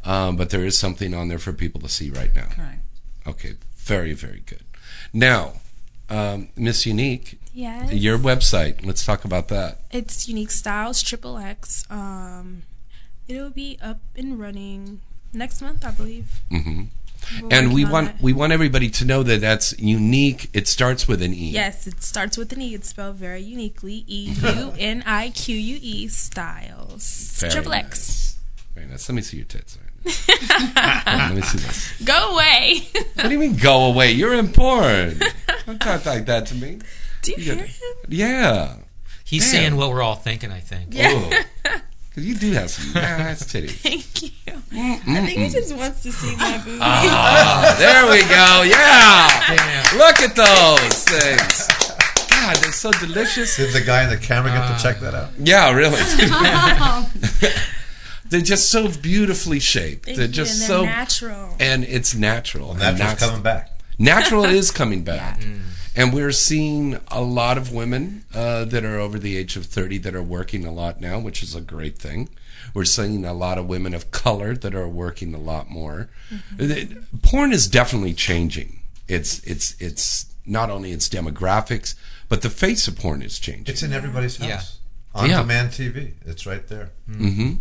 [0.05, 2.47] um, but there is something on there for people to see right now.
[2.51, 2.79] Correct.
[3.25, 4.63] Okay, very, very good.
[5.13, 5.53] Now,
[6.09, 7.93] um, Miss Unique, Yes.
[7.93, 9.79] your website, let's talk about that.
[9.91, 11.85] It's Unique Styles Triple X.
[11.89, 12.63] Um,
[13.27, 15.01] it'll be up and running
[15.31, 16.41] next month, I believe.
[16.51, 16.83] Mm-hmm.
[17.41, 18.21] We're And we want that.
[18.21, 20.49] we want everybody to know that that's unique.
[20.51, 21.51] It starts with an E.
[21.51, 22.73] Yes, it starts with an E.
[22.73, 24.03] It's spelled very uniquely.
[24.07, 27.37] E U N I Q U E Styles.
[27.39, 27.85] Very Triple nice.
[27.85, 28.39] X.
[28.75, 29.07] Very nice.
[29.07, 29.77] Let me see your tits.
[29.77, 29.92] Right now.
[30.75, 32.01] Let me see this.
[32.03, 32.87] Go away.
[33.15, 34.11] What do you mean go away?
[34.11, 35.19] You're in porn.
[35.65, 36.79] Don't talk like that to me.
[37.21, 37.93] Do you You hear got- him?
[38.09, 38.75] Yeah.
[39.25, 39.51] He's Damn.
[39.51, 40.51] saying what we're all thinking.
[40.51, 40.87] I think.
[40.93, 41.43] Yeah.
[42.09, 43.71] Because you do have some nice titties.
[43.71, 44.29] Thank you.
[44.75, 46.77] I think he just wants to see my booty.
[46.81, 48.63] Ah, there we go.
[48.63, 49.55] Yeah.
[49.55, 49.97] Damn.
[49.97, 51.67] Look at those things.
[52.29, 53.55] God, they're so delicious.
[53.57, 55.29] Did the guy in the camera get to check that out?
[55.39, 55.97] Yeah, really.
[58.33, 60.05] They're just so beautifully shaped.
[60.05, 61.55] Thank they're you, just and so they're natural.
[61.59, 62.69] and it's natural.
[62.69, 63.69] Well, And natural's that's- coming back.
[63.99, 65.39] Natural is coming back.
[65.95, 69.99] And we're seeing a lot of women uh, that are over the age of 30
[69.99, 72.29] that are working a lot now, which is a great thing.
[72.73, 76.09] We're seeing a lot of women of color that are working a lot more.
[76.57, 78.79] The- Porn is definitely changing.
[79.07, 81.93] It's it's it's not only its demographics,
[82.29, 83.71] but the face of porn is changing.
[83.71, 84.49] It's in everybody's house.
[84.49, 85.21] Yeah.
[85.21, 85.41] On Yeah.
[85.41, 86.13] demand TV.
[86.25, 86.89] It's right there.
[87.05, 87.53] hmm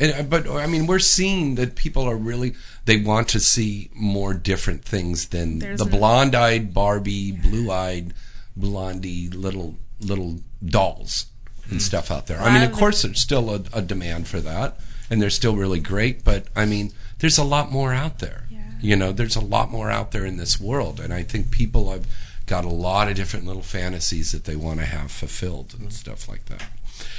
[0.00, 3.90] And, uh, but I mean, we're seeing that people are really they want to see
[3.94, 8.14] more different things than There's the blonde-eyed Barbie, blue-eyed
[8.56, 11.26] blondie little little dolls
[11.70, 12.40] and stuff out there.
[12.40, 14.78] I mean, of course, there's still a, a demand for that,
[15.10, 16.24] and they're still really great.
[16.24, 18.44] But I mean, there's a lot more out there.
[18.50, 18.58] Yeah.
[18.80, 21.90] You know, there's a lot more out there in this world, and I think people
[21.92, 22.06] have
[22.46, 26.28] got a lot of different little fantasies that they want to have fulfilled and stuff
[26.28, 26.64] like that.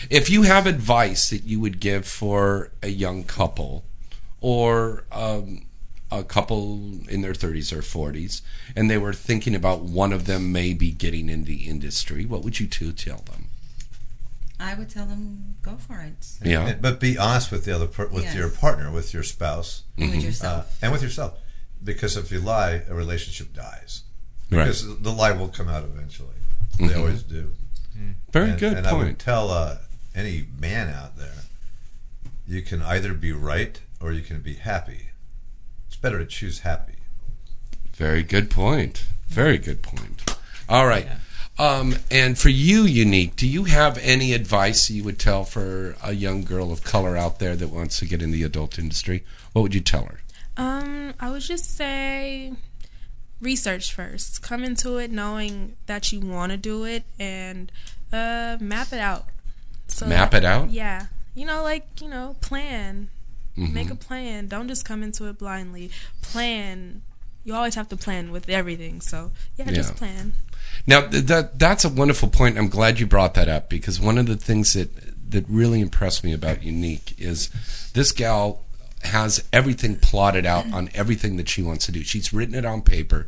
[0.09, 3.83] If you have advice that you would give for a young couple
[4.41, 5.65] or um,
[6.11, 8.41] a couple in their 30s or 40s,
[8.75, 12.59] and they were thinking about one of them maybe getting in the industry, what would
[12.59, 13.45] you two tell them?
[14.59, 16.25] I would tell them go for it.
[16.43, 16.75] Yeah.
[16.79, 18.35] But be honest with the other, per- with Yes.
[18.35, 20.11] your partner, with your spouse, Be Mm-hmm.
[20.15, 20.77] with uh, yourself.
[20.81, 21.33] and with yourself.
[21.83, 24.03] Because if you lie, a relationship dies.
[24.49, 24.65] Right.
[24.65, 26.35] Because the lie will come out eventually.
[26.79, 26.97] They Mhm.
[26.97, 27.53] always do.
[28.33, 29.19] Very and, good and I would point.
[29.19, 29.77] tell uh,
[30.15, 31.43] any man out there,
[32.47, 35.09] you can either be right or you can be happy.
[35.87, 36.95] It's better to choose happy.
[37.93, 39.05] Very good point.
[39.27, 40.35] Very good point.
[40.67, 41.07] All right.
[41.59, 46.13] Um, and for you, Unique, do you have any advice you would tell for a
[46.13, 49.23] young girl of color out there that wants to get in the adult industry?
[49.51, 50.21] What would you tell her?
[50.57, 52.53] Um, I would just say
[53.43, 54.41] research first.
[54.41, 57.71] Come into it knowing that you want to do it and
[58.11, 59.25] uh, map it out.
[59.87, 60.69] So Map it out?
[60.71, 61.07] Yeah.
[61.35, 63.09] You know, like, you know, plan.
[63.57, 63.73] Mm-hmm.
[63.73, 64.47] Make a plan.
[64.47, 65.91] Don't just come into it blindly.
[66.21, 67.01] Plan.
[67.43, 69.01] You always have to plan with everything.
[69.01, 69.73] So, yeah, Yeah.
[69.73, 70.33] just plan.
[70.87, 72.57] Now th- that that's a wonderful point.
[72.57, 74.89] I'm glad you brought that up because one of the things that
[75.29, 77.49] that really impressed me about Unique is
[77.93, 78.61] this gal
[79.05, 82.03] has everything plotted out on everything that she wants to do.
[82.03, 83.27] She's written it on paper.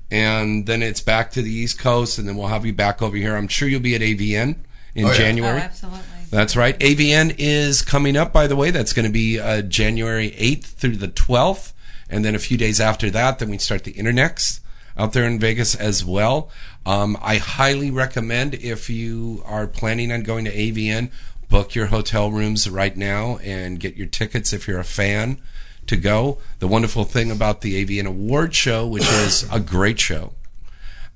[0.09, 3.17] and then it's back to the East Coast, and then we'll have you back over
[3.17, 3.35] here.
[3.35, 4.55] I'm sure you'll be at AVN
[4.95, 5.13] in Oh, yeah.
[5.13, 5.59] Oh, January.
[5.61, 5.99] absolutely.
[6.31, 6.79] That's right.
[6.79, 8.71] AVN is coming up, by the way.
[8.71, 11.73] That's going to be uh, January 8th through the 12th.
[12.09, 14.61] And then a few days after that, then we start the Internext
[14.97, 16.49] out there in Vegas as well.
[16.85, 21.11] Um, I highly recommend if you are planning on going to AVN,
[21.49, 25.41] book your hotel rooms right now and get your tickets if you're a fan
[25.87, 26.37] to go.
[26.59, 30.31] The wonderful thing about the AVN Award Show, which is a great show,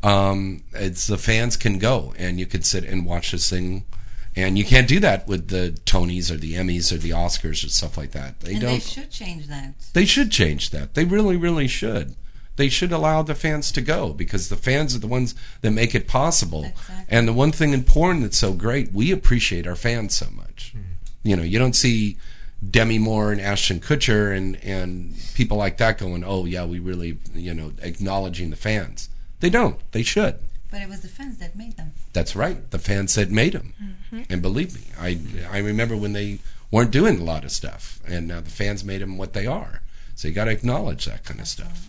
[0.03, 3.85] um, it's the fans can go and you can sit and watch this thing.
[4.35, 7.69] And you can't do that with the Tonys or the Emmys or the Oscars or
[7.69, 8.41] stuff like that.
[8.41, 8.73] They and don't.
[8.73, 9.73] they should change that.
[9.93, 10.93] They should change that.
[10.93, 12.15] They really, really should.
[12.57, 15.95] They should allow the fans to go because the fans are the ones that make
[15.95, 16.65] it possible.
[16.65, 17.05] Exactly.
[17.09, 20.73] And the one thing in porn that's so great, we appreciate our fans so much.
[20.75, 21.27] Mm-hmm.
[21.27, 22.17] You know, you don't see
[22.69, 27.17] Demi Moore and Ashton Kutcher and and people like that going, "Oh yeah, we really,
[27.33, 29.09] you know, acknowledging the fans."
[29.39, 29.79] They don't.
[29.91, 30.39] They should.
[30.75, 31.93] But it was the fans that made them.
[32.11, 32.69] That's right.
[32.69, 33.95] The fans that made them.
[34.29, 35.17] And believe me, I
[35.49, 39.01] I remember when they weren't doing a lot of stuff, and now the fans made
[39.01, 39.81] them what they are.
[40.15, 41.87] So you got to acknowledge that kind of stuff.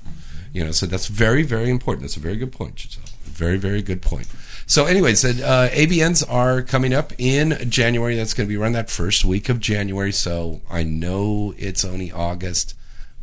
[0.52, 2.02] You know, so that's very very important.
[2.02, 3.10] That's a very good point, Giselle.
[3.24, 4.28] Very very good point.
[4.66, 8.14] So, anyways, uh, AVNs are coming up in January.
[8.14, 10.12] That's going to be around that first week of January.
[10.12, 12.74] So I know it's only August,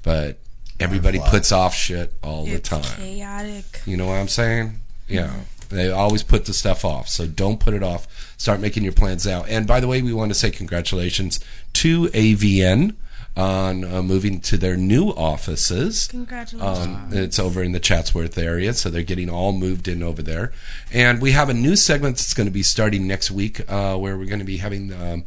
[0.02, 0.40] but
[0.78, 2.84] everybody puts off shit all the time.
[2.98, 3.82] chaotic.
[3.86, 4.80] You know what I'm saying?
[5.08, 5.42] Yeah.
[5.70, 7.10] They always put the stuff off.
[7.10, 8.08] So don't put it off.
[8.38, 9.44] Start making your plans now.
[9.46, 11.40] And by the way, we want to say congratulations
[11.74, 12.96] to AVN
[13.36, 16.08] on uh, moving to their new offices.
[16.08, 16.86] Congratulations.
[16.86, 20.52] Um, it's over in the Chatsworth area, so they're getting all moved in over there.
[20.92, 24.18] And we have a new segment that's going to be starting next week, uh, where
[24.18, 25.24] we're going to be having um,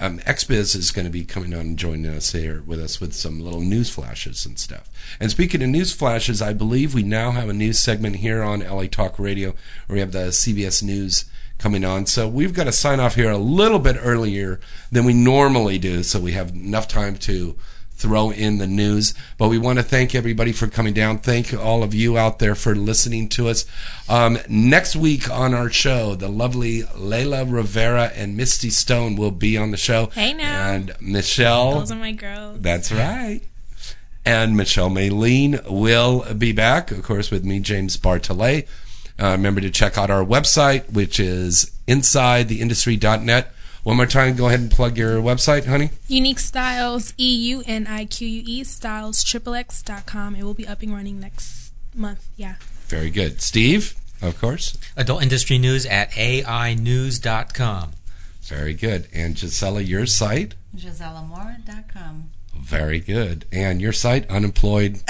[0.00, 3.14] um, XBiz is going to be coming on and joining us here with us with
[3.14, 4.88] some little news flashes and stuff.
[5.20, 8.60] And speaking of news flashes, I believe we now have a news segment here on
[8.60, 9.54] LA Talk Radio,
[9.86, 11.24] where we have the CBS News
[11.58, 12.06] coming on.
[12.06, 14.60] So we've got to sign off here a little bit earlier
[14.92, 17.56] than we normally do, so we have enough time to
[17.98, 19.12] throw in the news.
[19.36, 21.18] But we want to thank everybody for coming down.
[21.18, 23.66] Thank all of you out there for listening to us.
[24.08, 29.58] Um, next week on our show, the lovely Layla Rivera and Misty Stone will be
[29.58, 30.06] on the show.
[30.06, 30.70] Hey now.
[30.70, 31.74] And Michelle.
[31.80, 32.60] Those are my girls.
[32.60, 33.40] That's right.
[34.24, 38.66] And Michelle Maylene will be back, of course, with me, James Bartholet.
[39.20, 43.52] Uh, remember to check out our website, which is insidetheindustry.net.
[43.88, 45.88] One more time, go ahead and plug your website, honey.
[46.08, 50.36] Unique Styles, E U N I Q U E Styles Triple X dot com.
[50.36, 52.28] It will be up and running next month.
[52.36, 52.56] Yeah.
[52.88, 53.40] Very good.
[53.40, 54.76] Steve, of course.
[54.94, 57.92] Adult industry news at ainews.com.
[58.42, 59.08] Very good.
[59.14, 60.54] And Gisela, your site?
[60.76, 62.28] GiselleMoore.com.
[62.60, 63.46] Very good.
[63.50, 65.00] And your site, unemployed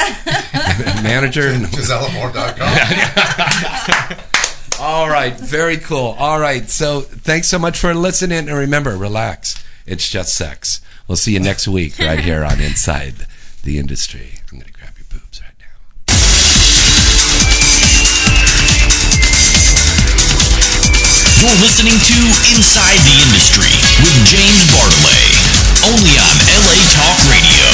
[1.02, 1.52] manager.
[1.58, 4.18] GiselleMoore.com.
[4.80, 6.14] All right, very cool.
[6.18, 9.62] All right, so thanks so much for listening, and remember, relax.
[9.86, 10.80] It's just sex.
[11.08, 13.14] We'll see you next week right here on Inside
[13.64, 14.38] the Industry.
[14.52, 16.78] I'm gonna grab your boobs right now.
[21.38, 22.18] You're listening to
[22.54, 23.70] Inside the Industry
[24.02, 25.26] with James Bartley,
[25.86, 26.34] only on
[26.66, 27.67] LA Talk Radio.